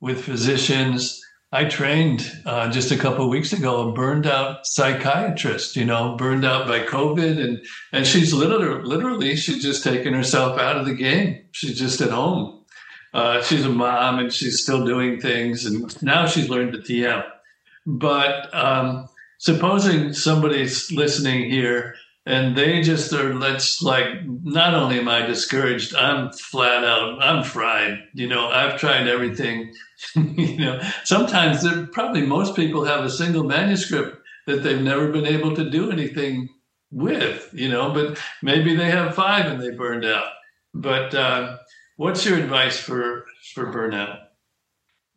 with 0.00 0.24
physicians. 0.24 1.20
I 1.52 1.64
trained 1.64 2.30
uh, 2.46 2.70
just 2.70 2.92
a 2.92 2.96
couple 2.96 3.24
of 3.24 3.30
weeks 3.30 3.52
ago 3.52 3.88
a 3.88 3.92
burned 3.92 4.26
out 4.26 4.66
psychiatrist, 4.66 5.74
you 5.74 5.84
know, 5.84 6.16
burned 6.16 6.44
out 6.44 6.68
by 6.68 6.80
COVID. 6.80 7.42
And, 7.42 7.58
and 7.92 8.06
she's 8.06 8.32
literally, 8.32 8.84
literally, 8.84 9.36
she's 9.36 9.62
just 9.62 9.82
taken 9.82 10.14
herself 10.14 10.58
out 10.60 10.76
of 10.76 10.86
the 10.86 10.94
game. 10.94 11.44
She's 11.50 11.78
just 11.78 12.00
at 12.00 12.10
home. 12.10 12.64
Uh, 13.12 13.42
she's 13.42 13.64
a 13.64 13.68
mom 13.68 14.20
and 14.20 14.32
she's 14.32 14.62
still 14.62 14.86
doing 14.86 15.20
things. 15.20 15.66
And 15.66 16.02
now 16.02 16.26
she's 16.26 16.48
learned 16.48 16.72
to 16.72 16.78
TM. 16.78 17.24
But 17.84 18.54
um, 18.54 19.08
supposing 19.38 20.12
somebody's 20.12 20.92
listening 20.92 21.50
here 21.50 21.96
and 22.30 22.56
they 22.56 22.80
just 22.80 23.12
are 23.12 23.34
let's 23.34 23.82
like 23.82 24.06
not 24.44 24.72
only 24.72 25.00
am 25.00 25.08
i 25.08 25.26
discouraged 25.26 25.94
i'm 25.96 26.30
flat 26.32 26.84
out 26.84 27.22
i'm 27.22 27.42
fried. 27.42 27.98
You 28.14 28.28
know 28.28 28.48
i've 28.48 28.78
tried 28.78 29.08
everything. 29.08 29.74
You 30.16 30.56
know 30.56 30.80
sometimes 31.04 31.62
probably 31.92 32.22
most 32.22 32.56
people 32.56 32.84
have 32.84 33.04
a 33.04 33.10
single 33.10 33.44
manuscript 33.44 34.16
that 34.46 34.62
they've 34.62 34.80
never 34.80 35.12
been 35.12 35.26
able 35.26 35.54
to 35.54 35.68
do 35.68 35.90
anything 35.90 36.48
with 36.90 37.50
you 37.52 37.68
know 37.68 37.92
but 37.92 38.18
maybe 38.42 38.74
they 38.74 38.90
have 38.90 39.14
five 39.14 39.44
and 39.46 39.60
they 39.60 39.70
burned 39.70 40.06
out. 40.06 40.30
But 40.72 41.14
uh, 41.14 41.58
what's 41.96 42.24
your 42.24 42.38
advice 42.38 42.78
for 42.78 43.26
for 43.54 43.66
burnout? 43.74 44.20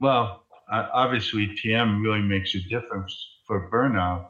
Well 0.02 0.43
obviously 0.69 1.47
tm 1.63 2.04
really 2.04 2.21
makes 2.21 2.56
a 2.56 2.62
difference 2.67 3.13
for 3.47 3.69
burnout 3.71 4.30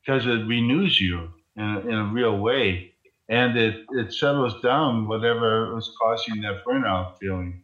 because 0.00 0.24
it 0.26 0.46
renews 0.46 1.00
you 1.00 1.28
in 1.56 1.64
a, 1.64 1.80
in 1.80 1.94
a 1.94 2.12
real 2.12 2.38
way. 2.38 2.92
And 3.28 3.56
it, 3.56 3.84
it 3.90 4.12
settles 4.12 4.60
down 4.62 5.08
whatever 5.08 5.74
was 5.74 5.92
causing 6.00 6.42
that 6.42 6.64
burnout 6.64 7.18
feeling. 7.18 7.62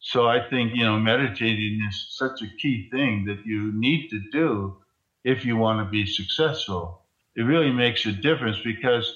So 0.00 0.28
I 0.28 0.48
think, 0.48 0.74
you 0.74 0.84
know, 0.84 0.98
meditating 0.98 1.80
is 1.88 2.06
such 2.10 2.42
a 2.42 2.56
key 2.60 2.88
thing 2.90 3.24
that 3.26 3.44
you 3.44 3.72
need 3.74 4.08
to 4.10 4.20
do 4.32 4.76
if 5.24 5.44
you 5.44 5.56
want 5.56 5.84
to 5.84 5.90
be 5.90 6.06
successful. 6.06 7.02
It 7.36 7.42
really 7.42 7.72
makes 7.72 8.06
a 8.06 8.12
difference 8.12 8.58
because, 8.64 9.12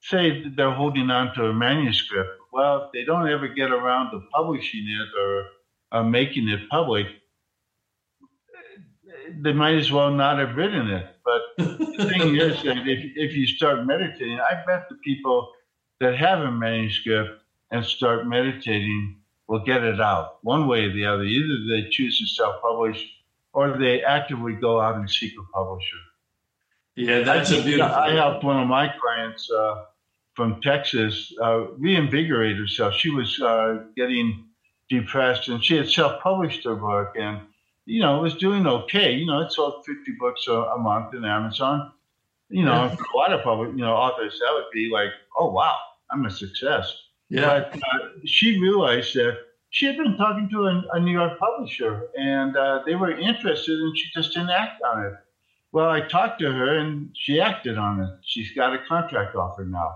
say, 0.00 0.44
they're 0.56 0.74
holding 0.74 1.10
on 1.10 1.34
to 1.34 1.46
a 1.46 1.52
manuscript. 1.52 2.30
Well, 2.52 2.84
if 2.84 2.92
they 2.92 3.04
don't 3.04 3.28
ever 3.28 3.48
get 3.48 3.70
around 3.70 4.12
to 4.12 4.22
publishing 4.32 4.86
it 4.88 5.08
or, 5.20 5.46
or 5.92 6.04
making 6.04 6.48
it 6.48 6.68
public, 6.68 7.06
they 9.40 9.52
might 9.52 9.76
as 9.76 9.90
well 9.92 10.10
not 10.10 10.38
have 10.38 10.56
written 10.56 10.88
it. 10.88 11.06
But 11.24 11.42
the 11.58 12.08
thing 12.10 12.36
is 12.40 12.62
that 12.62 12.78
if, 12.86 13.12
if 13.16 13.34
you 13.34 13.46
start 13.46 13.86
meditating, 13.86 14.40
I 14.40 14.62
bet 14.66 14.88
the 14.88 14.96
people 14.96 15.52
that 16.00 16.16
have 16.16 16.40
a 16.40 16.50
manuscript 16.50 17.42
and 17.70 17.84
start 17.84 18.26
meditating 18.26 19.16
will 19.46 19.64
get 19.64 19.82
it 19.82 20.00
out 20.00 20.38
one 20.42 20.66
way 20.66 20.84
or 20.84 20.92
the 20.92 21.04
other. 21.06 21.24
Either 21.24 21.58
they 21.68 21.88
choose 21.90 22.18
to 22.18 22.26
self 22.26 22.60
publish 22.62 23.04
or 23.52 23.76
they 23.78 24.02
actively 24.02 24.54
go 24.54 24.80
out 24.80 24.96
and 24.96 25.10
seek 25.10 25.32
a 25.38 25.42
publisher. 25.52 25.96
Yeah, 26.96 27.22
that's 27.22 27.50
a 27.50 27.62
beautiful. 27.62 27.94
I 27.94 28.12
helped 28.12 28.44
one 28.44 28.60
of 28.60 28.68
my 28.68 28.92
clients 29.00 29.50
uh, 29.50 29.84
from 30.34 30.60
Texas 30.60 31.32
uh, 31.42 31.66
reinvigorate 31.78 32.56
herself. 32.56 32.94
She 32.94 33.10
was 33.10 33.40
uh, 33.40 33.84
getting 33.96 34.44
depressed 34.88 35.48
and 35.48 35.64
she 35.64 35.76
had 35.76 35.88
self 35.88 36.22
published 36.22 36.64
her 36.64 36.74
book 36.74 37.14
and 37.18 37.40
you 37.86 38.00
know, 38.00 38.18
it 38.18 38.22
was 38.22 38.34
doing 38.36 38.66
okay. 38.66 39.12
You 39.12 39.26
know, 39.26 39.40
it 39.40 39.52
sold 39.52 39.84
50 39.86 40.12
books 40.18 40.46
a, 40.48 40.52
a 40.52 40.78
month 40.78 41.14
in 41.14 41.24
Amazon. 41.24 41.92
You 42.48 42.64
know, 42.64 42.84
yeah. 42.84 42.96
for 42.96 43.04
a 43.14 43.16
lot 43.16 43.32
of 43.32 43.44
public, 43.44 43.70
you 43.70 43.82
know, 43.82 43.94
authors, 43.94 44.38
that 44.40 44.52
would 44.52 44.64
be 44.72 44.90
like, 44.92 45.10
oh, 45.38 45.50
wow, 45.52 45.76
I'm 46.10 46.26
a 46.26 46.30
success. 46.30 46.92
Yeah. 47.28 47.46
But 47.70 47.76
uh, 47.76 48.08
she 48.26 48.60
realized 48.60 49.14
that 49.14 49.38
she 49.70 49.86
had 49.86 49.96
been 49.96 50.16
talking 50.16 50.48
to 50.50 50.66
a, 50.66 50.84
a 50.94 51.00
New 51.00 51.12
York 51.12 51.38
publisher 51.38 52.08
and 52.18 52.56
uh, 52.56 52.80
they 52.84 52.96
were 52.96 53.16
interested 53.16 53.78
and 53.78 53.96
she 53.96 54.10
just 54.12 54.34
didn't 54.34 54.50
act 54.50 54.82
on 54.82 55.06
it. 55.06 55.12
Well, 55.72 55.88
I 55.88 56.00
talked 56.00 56.40
to 56.40 56.50
her 56.50 56.78
and 56.78 57.10
she 57.14 57.40
acted 57.40 57.78
on 57.78 58.00
it. 58.00 58.10
She's 58.22 58.52
got 58.52 58.74
a 58.74 58.78
contract 58.88 59.36
offer 59.36 59.64
now. 59.64 59.94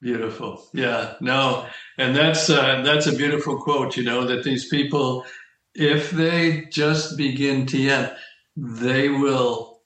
Beautiful. 0.00 0.64
Yeah. 0.72 1.14
No. 1.20 1.66
And 1.98 2.16
that's 2.16 2.48
uh, 2.48 2.82
that's 2.82 3.06
a 3.06 3.14
beautiful 3.14 3.60
quote. 3.60 3.96
You 3.96 4.04
know 4.04 4.24
that 4.24 4.44
these 4.44 4.68
people 4.68 5.26
if 5.78 6.10
they 6.10 6.66
just 6.70 7.16
begin 7.16 7.64
TM, 7.64 8.14
they 8.56 9.08
will 9.08 9.80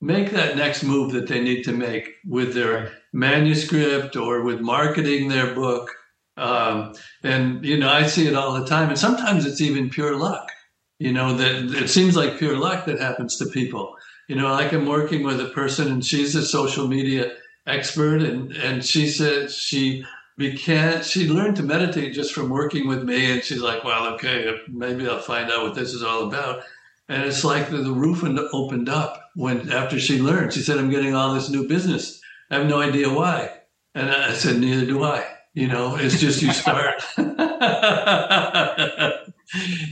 make 0.00 0.30
that 0.32 0.56
next 0.56 0.82
move 0.82 1.12
that 1.12 1.28
they 1.28 1.40
need 1.40 1.62
to 1.64 1.72
make 1.72 2.10
with 2.26 2.54
their 2.54 2.92
manuscript 3.12 4.16
or 4.16 4.42
with 4.42 4.60
marketing 4.60 5.28
their 5.28 5.54
book. 5.54 5.90
Um, 6.36 6.94
and, 7.22 7.64
you 7.64 7.78
know, 7.78 7.88
I 7.88 8.06
see 8.06 8.26
it 8.26 8.34
all 8.34 8.52
the 8.52 8.66
time. 8.66 8.90
And 8.90 8.98
sometimes 8.98 9.46
it's 9.46 9.60
even 9.60 9.90
pure 9.90 10.16
luck, 10.16 10.50
you 10.98 11.12
know, 11.12 11.34
that 11.36 11.82
it 11.82 11.88
seems 11.88 12.16
like 12.16 12.38
pure 12.38 12.56
luck 12.56 12.84
that 12.84 13.00
happens 13.00 13.36
to 13.38 13.46
people. 13.46 13.96
You 14.28 14.36
know, 14.36 14.52
like 14.52 14.72
I'm 14.72 14.86
working 14.86 15.24
with 15.24 15.40
a 15.40 15.48
person 15.48 15.90
and 15.90 16.04
she's 16.04 16.34
a 16.34 16.44
social 16.44 16.86
media 16.86 17.32
expert 17.66 18.22
and, 18.22 18.52
and 18.52 18.84
she 18.84 19.08
said 19.08 19.50
she 19.50 20.04
began 20.38 21.02
she 21.02 21.28
learned 21.28 21.56
to 21.56 21.62
meditate 21.62 22.14
just 22.14 22.32
from 22.32 22.48
working 22.48 22.88
with 22.88 23.02
me 23.02 23.30
and 23.30 23.44
she's 23.44 23.60
like 23.60 23.84
well 23.84 24.14
okay 24.14 24.56
maybe 24.68 25.06
i'll 25.06 25.18
find 25.18 25.50
out 25.50 25.62
what 25.62 25.74
this 25.74 25.92
is 25.92 26.02
all 26.02 26.28
about. 26.28 26.62
And 27.08 27.24
it's 27.24 27.42
like 27.42 27.70
the, 27.70 27.78
the 27.78 27.92
roof 27.92 28.22
opened 28.52 28.88
up 28.88 29.30
when 29.34 29.72
after 29.72 29.98
she 29.98 30.20
learned. 30.20 30.52
She 30.52 30.60
said 30.60 30.78
i'm 30.78 30.90
getting 30.90 31.14
all 31.14 31.34
this 31.34 31.50
new 31.50 31.68
business. 31.68 32.20
I 32.50 32.58
have 32.58 32.66
no 32.66 32.80
idea 32.80 33.12
why. 33.12 33.50
And 33.94 34.10
i 34.10 34.32
said 34.32 34.58
neither 34.58 34.86
do 34.86 35.04
i 35.04 35.26
you 35.54 35.68
know 35.68 35.96
it's 35.96 36.20
just 36.20 36.42
you 36.42 36.52
start. 36.52 37.02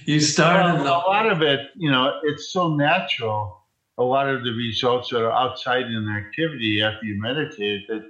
You 0.06 0.20
start 0.20 0.76
well, 0.76 1.02
a 1.04 1.10
lot 1.10 1.28
of 1.28 1.42
it 1.42 1.58
you 1.76 1.90
know 1.90 2.12
it's 2.22 2.52
so 2.52 2.74
natural. 2.74 3.56
A 3.98 4.04
lot 4.04 4.28
of 4.28 4.44
the 4.44 4.52
results 4.52 5.10
that 5.10 5.20
are 5.20 5.32
outside 5.32 5.86
in 5.86 6.08
activity 6.08 6.80
after 6.80 7.04
you 7.04 7.20
meditate 7.20 7.88
that 7.88 8.04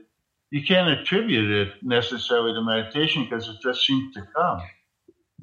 you 0.50 0.64
can't 0.64 0.88
attribute 0.88 1.50
it 1.50 1.74
necessarily 1.82 2.54
to 2.54 2.62
meditation 2.62 3.24
because 3.24 3.48
it 3.48 3.56
just 3.62 3.86
seems 3.86 4.14
to 4.14 4.22
come. 4.34 4.60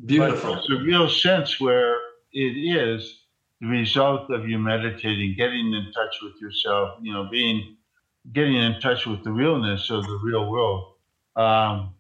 Beautiful. 0.05 0.55
But 0.55 0.63
there's 0.67 0.81
a 0.81 0.83
real 0.83 1.09
sense 1.09 1.59
where 1.59 1.95
it 2.33 2.39
is 2.57 3.21
the 3.61 3.67
result 3.67 4.29
of 4.31 4.47
you 4.47 4.59
meditating, 4.59 5.35
getting 5.37 5.73
in 5.73 5.91
touch 5.93 6.15
with 6.21 6.33
yourself, 6.41 6.99
you 7.01 7.13
know, 7.13 7.27
being 7.31 7.77
getting 8.33 8.55
in 8.55 8.79
touch 8.81 9.05
with 9.05 9.23
the 9.23 9.31
realness 9.31 9.89
of 9.91 10.03
the 10.05 10.19
real 10.23 10.49
world 10.49 10.95
um, 11.35 11.93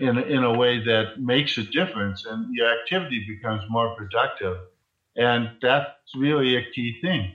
in, 0.00 0.18
in 0.18 0.42
a 0.42 0.56
way 0.56 0.82
that 0.82 1.20
makes 1.20 1.58
a 1.58 1.62
difference 1.62 2.24
and 2.24 2.54
your 2.54 2.72
activity 2.80 3.24
becomes 3.28 3.62
more 3.68 3.94
productive. 3.94 4.56
And 5.16 5.50
that's 5.60 5.90
really 6.16 6.56
a 6.56 6.70
key 6.72 6.98
thing. 7.02 7.34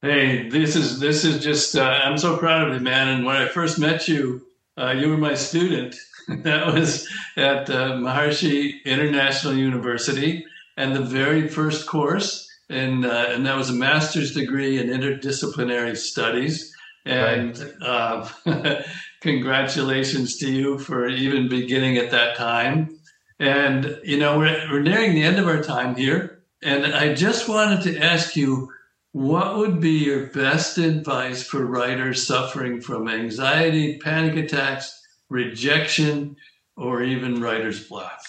Hey, 0.00 0.48
this 0.48 0.76
is 0.76 1.00
this 1.00 1.24
is 1.24 1.42
just 1.42 1.74
uh, 1.76 1.82
I'm 1.82 2.18
so 2.18 2.36
proud 2.36 2.68
of 2.68 2.74
you, 2.74 2.78
man. 2.78 3.08
And 3.08 3.24
when 3.24 3.34
I 3.34 3.48
first 3.48 3.80
met 3.80 4.06
you, 4.06 4.46
uh, 4.76 4.92
you 4.92 5.08
were 5.08 5.16
my 5.16 5.34
student. 5.34 5.96
that 6.28 6.72
was 6.72 7.08
at 7.36 7.68
uh, 7.68 7.94
Maharishi 7.94 8.84
International 8.84 9.54
University, 9.54 10.46
and 10.76 10.94
the 10.94 11.02
very 11.02 11.48
first 11.48 11.88
course, 11.88 12.48
and 12.70 13.04
uh, 13.04 13.26
and 13.30 13.44
that 13.44 13.56
was 13.56 13.70
a 13.70 13.72
master's 13.72 14.34
degree 14.34 14.78
in 14.78 14.86
interdisciplinary 14.86 15.96
studies. 15.96 16.72
And 17.04 17.58
right. 17.58 18.28
Uh, 18.46 18.82
congratulations 19.20 20.36
to 20.36 20.52
you 20.52 20.78
for 20.78 21.08
even 21.08 21.48
beginning 21.48 21.96
at 21.96 22.12
that 22.12 22.36
time. 22.36 23.00
And 23.40 23.98
you 24.04 24.18
know 24.18 24.38
we're 24.38 24.70
we're 24.70 24.78
nearing 24.78 25.16
the 25.16 25.24
end 25.24 25.40
of 25.40 25.48
our 25.48 25.60
time 25.60 25.96
here, 25.96 26.44
and 26.62 26.86
I 26.86 27.14
just 27.14 27.48
wanted 27.48 27.82
to 27.82 27.98
ask 27.98 28.36
you 28.36 28.70
what 29.18 29.58
would 29.58 29.80
be 29.80 29.90
your 29.90 30.26
best 30.26 30.78
advice 30.78 31.42
for 31.42 31.66
writers 31.66 32.24
suffering 32.24 32.80
from 32.80 33.08
anxiety, 33.08 33.98
panic 33.98 34.36
attacks, 34.36 34.96
rejection, 35.28 36.36
or 36.76 37.02
even 37.02 37.40
writer's 37.40 37.88
block? 37.88 38.20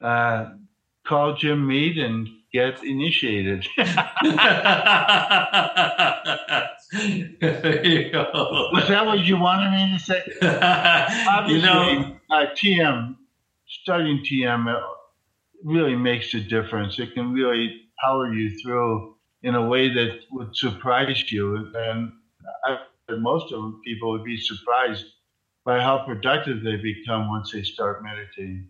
Uh, 0.00 0.46
call 1.06 1.36
Jim 1.36 1.64
Mead 1.68 1.98
and 1.98 2.28
get 2.52 2.82
initiated. 2.82 3.64
Was 3.78 3.86
that 8.88 9.06
what 9.06 9.20
you 9.20 9.38
wanted 9.38 9.70
me 9.70 9.96
to 9.96 10.04
say? 10.04 10.24
Obviously, 11.28 11.54
you 11.54 11.62
know, 11.62 12.16
uh, 12.32 12.46
TM, 12.56 13.14
studying 13.68 14.24
TM 14.24 14.82
really 15.62 15.94
makes 15.94 16.34
a 16.34 16.40
difference. 16.40 16.98
It 16.98 17.14
can 17.14 17.32
really 17.32 17.82
power 18.02 18.32
you 18.32 18.50
through 18.60 19.15
in 19.46 19.54
a 19.54 19.64
way 19.64 19.88
that 19.88 20.22
would 20.32 20.56
surprise 20.56 21.30
you. 21.30 21.70
And 21.72 22.12
I, 22.64 22.78
most 23.16 23.52
of 23.52 23.74
people 23.84 24.10
would 24.10 24.24
be 24.24 24.36
surprised 24.36 25.04
by 25.64 25.80
how 25.80 26.04
productive 26.04 26.64
they 26.64 26.76
become 26.76 27.28
once 27.28 27.52
they 27.52 27.62
start 27.62 28.02
meditating. 28.02 28.68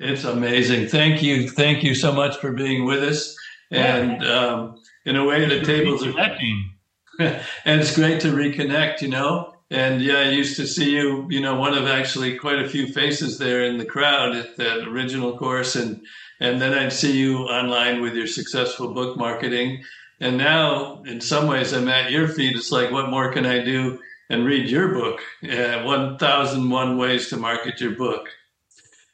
It's 0.00 0.24
amazing. 0.24 0.88
Thank 0.88 1.22
you. 1.22 1.48
Thank 1.48 1.84
you 1.84 1.94
so 1.94 2.10
much 2.12 2.38
for 2.38 2.52
being 2.52 2.84
with 2.86 3.04
us. 3.04 3.36
And 3.70 4.26
um, 4.26 4.82
in 5.06 5.14
a 5.14 5.24
way, 5.24 5.46
the 5.46 5.64
tables 5.64 6.04
are 6.04 6.10
connecting. 6.10 6.72
and 7.20 7.80
it's 7.80 7.94
great 7.94 8.20
to 8.22 8.32
reconnect, 8.32 9.00
you 9.00 9.08
know. 9.08 9.54
And 9.70 10.02
yeah, 10.02 10.18
I 10.18 10.30
used 10.30 10.56
to 10.56 10.66
see 10.66 10.90
you, 10.90 11.28
you 11.30 11.40
know, 11.40 11.54
one 11.54 11.78
of 11.78 11.86
actually 11.86 12.36
quite 12.36 12.58
a 12.58 12.68
few 12.68 12.88
faces 12.88 13.38
there 13.38 13.62
in 13.62 13.78
the 13.78 13.86
crowd 13.86 14.34
at 14.34 14.56
that 14.56 14.88
original 14.88 15.38
course. 15.38 15.76
And 15.76 16.04
and 16.42 16.60
then 16.60 16.74
I'd 16.74 16.92
see 16.92 17.16
you 17.16 17.38
online 17.44 18.02
with 18.02 18.16
your 18.16 18.26
successful 18.26 18.92
book 18.92 19.16
marketing. 19.16 19.84
And 20.18 20.36
now, 20.36 21.00
in 21.04 21.20
some 21.20 21.46
ways, 21.46 21.72
I'm 21.72 21.88
at 21.88 22.10
your 22.10 22.26
feet. 22.26 22.56
It's 22.56 22.72
like, 22.72 22.90
what 22.90 23.10
more 23.10 23.32
can 23.32 23.46
I 23.46 23.64
do? 23.64 24.00
And 24.28 24.44
read 24.44 24.68
your 24.68 24.88
book, 24.88 25.20
uh, 25.44 25.82
1001 25.84 26.98
Ways 26.98 27.28
to 27.28 27.36
Market 27.36 27.80
Your 27.80 27.92
Book. 27.92 28.28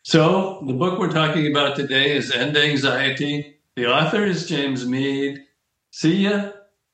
So, 0.04 0.64
the 0.66 0.72
book 0.72 0.98
we're 0.98 1.12
talking 1.12 1.50
about 1.50 1.76
today 1.76 2.16
is 2.16 2.32
End 2.32 2.56
Anxiety. 2.56 3.58
The 3.76 3.86
author 3.86 4.24
is 4.24 4.48
James 4.48 4.86
Mead. 4.86 5.44
See 5.90 6.24
ya 6.24 6.52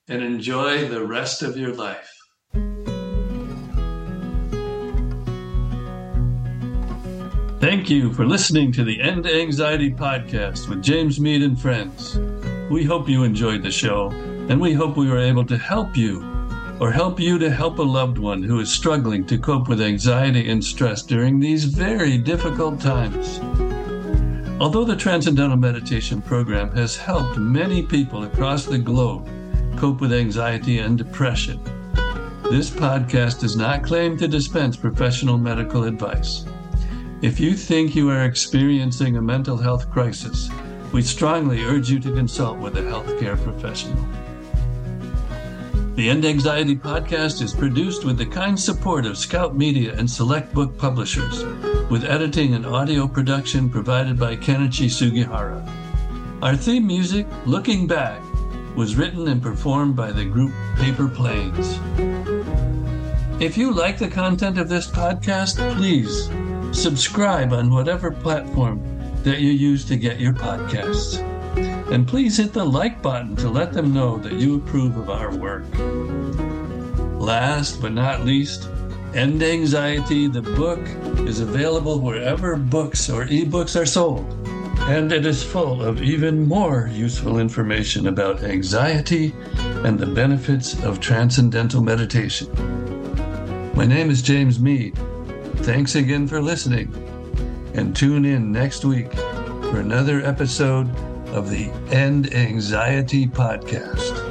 and 0.09 0.21
enjoy 0.21 0.89
the 0.89 1.07
rest 1.07 1.43
of 1.43 1.57
your 1.57 1.75
life. 1.75 2.14
Thank 7.65 7.89
you 7.89 8.13
for 8.13 8.27
listening 8.27 8.73
to 8.73 8.85
the 8.85 9.01
End 9.01 9.27
Anxiety 9.27 9.91
Podcast 9.91 10.69
with 10.69 10.83
James 10.83 11.19
Mead 11.19 11.43
and 11.43 11.59
friends. 11.59 12.19
We 12.71 12.85
hope 12.85 13.09
you 13.09 13.25
enjoyed 13.25 13.63
the 13.63 13.71
show, 13.71 14.11
and 14.51 14.61
we 14.61 14.75
hope 14.75 14.99
we 14.99 15.09
were 15.09 15.19
able 15.19 15.47
to 15.47 15.57
help 15.57 15.97
you 15.97 16.21
or 16.79 16.93
help 16.93 17.19
you 17.19 17.39
to 17.39 17.51
help 17.51 17.79
a 17.79 17.83
loved 17.83 18.19
one 18.19 18.43
who 18.43 18.61
is 18.61 18.71
struggling 18.71 19.25
to 19.29 19.39
cope 19.39 19.67
with 19.67 19.81
anxiety 19.81 20.51
and 20.51 20.63
stress 20.63 21.01
during 21.01 21.41
these 21.41 21.65
very 21.65 22.19
difficult 22.19 22.83
times. 22.83 23.41
Although 24.61 24.85
the 24.85 24.95
Transcendental 24.95 25.57
Meditation 25.57 26.21
Program 26.21 26.71
has 26.73 26.99
helped 26.99 27.39
many 27.39 27.83
people 27.83 28.25
across 28.25 28.67
the 28.67 28.77
globe 28.77 29.27
cope 29.79 30.03
with 30.03 30.13
anxiety 30.13 30.81
and 30.81 30.99
depression, 30.99 31.59
this 32.51 32.69
podcast 32.69 33.41
does 33.41 33.57
not 33.57 33.83
claim 33.83 34.19
to 34.19 34.29
dispense 34.29 34.77
professional 34.77 35.39
medical 35.39 35.85
advice. 35.85 36.45
If 37.25 37.41
you 37.41 37.55
think 37.55 37.97
you 37.97 38.11
are 38.11 38.27
experiencing 38.27 39.17
a 39.17 39.23
mental 39.23 39.57
health 39.57 39.91
crisis, 39.91 40.51
we 40.93 41.01
strongly 41.01 41.65
urge 41.65 41.89
you 41.89 41.99
to 42.01 42.13
consult 42.13 42.59
with 42.59 42.77
a 42.77 42.83
healthcare 42.83 43.43
professional. 43.43 43.97
The 45.95 46.11
End 46.11 46.27
Anxiety 46.27 46.77
podcast 46.77 47.41
is 47.41 47.55
produced 47.55 48.05
with 48.05 48.19
the 48.19 48.27
kind 48.27 48.61
support 48.61 49.07
of 49.07 49.17
Scout 49.17 49.57
Media 49.57 49.95
and 49.97 50.09
Select 50.09 50.53
Book 50.53 50.77
Publishers, 50.77 51.45
with 51.89 52.05
editing 52.05 52.53
and 52.53 52.67
audio 52.67 53.09
production 53.09 53.71
provided 53.71 54.19
by 54.19 54.37
Kenichi 54.37 54.91
Sugihara. 54.91 55.67
Our 56.43 56.57
theme 56.57 56.87
music, 56.87 57.27
Looking 57.47 57.87
Back, 57.87 58.21
was 58.77 58.97
written 58.97 59.29
and 59.29 59.43
performed 59.43 59.97
by 59.97 60.13
the 60.13 60.27
group 60.27 60.53
Paper 60.77 61.09
Planes. 61.09 61.79
If 63.41 63.57
you 63.57 63.73
like 63.73 63.97
the 63.97 64.11
content 64.11 64.59
of 64.59 64.69
this 64.69 64.91
podcast, 64.91 65.57
please 65.75 66.29
subscribe 66.75 67.53
on 67.53 67.71
whatever 67.71 68.11
platform 68.11 68.83
that 69.23 69.41
you 69.41 69.51
use 69.51 69.85
to 69.87 69.97
get 69.97 70.21
your 70.21 70.33
podcasts. 70.33 71.19
And 71.91 72.07
please 72.07 72.37
hit 72.37 72.53
the 72.53 72.65
like 72.65 73.01
button 73.01 73.37
to 73.37 73.49
let 73.49 73.73
them 73.73 73.95
know 73.95 74.19
that 74.19 74.33
you 74.33 74.57
approve 74.57 74.97
of 74.97 75.09
our 75.09 75.35
work. 75.35 75.65
Last 77.21 77.81
but 77.81 77.93
not 77.93 78.25
least, 78.25 78.69
End 79.15 79.43
Anxiety, 79.43 80.27
the 80.27 80.43
book, 80.43 80.81
is 81.29 81.41
available 81.41 82.01
wherever 82.01 82.57
books 82.57 83.09
or 83.09 83.27
ebooks 83.27 83.81
are 83.81 83.87
sold. 83.87 84.27
And 84.81 85.13
it 85.13 85.25
is 85.25 85.43
full 85.43 85.83
of 85.83 86.03
even 86.03 86.47
more 86.49 86.91
useful 86.93 87.39
information 87.39 88.09
about 88.09 88.43
anxiety 88.43 89.33
and 89.85 89.99
the 89.99 90.07
benefits 90.07 90.83
of 90.83 91.01
transcendental 91.01 91.83
meditation. 91.83 92.51
My 93.75 93.87
name 93.87 94.11
is 94.11 94.21
James 94.21 94.59
Mead. 94.59 94.99
Thanks 95.65 95.95
again 95.95 96.29
for 96.29 96.43
listening. 96.43 96.93
And 97.73 97.97
tune 97.97 98.27
in 98.27 98.53
next 98.53 98.85
week 98.85 99.11
for 99.15 99.81
another 99.81 100.21
episode 100.21 100.95
of 101.29 101.49
the 101.49 101.71
End 101.91 102.35
Anxiety 102.35 103.27
Podcast. 103.27 104.24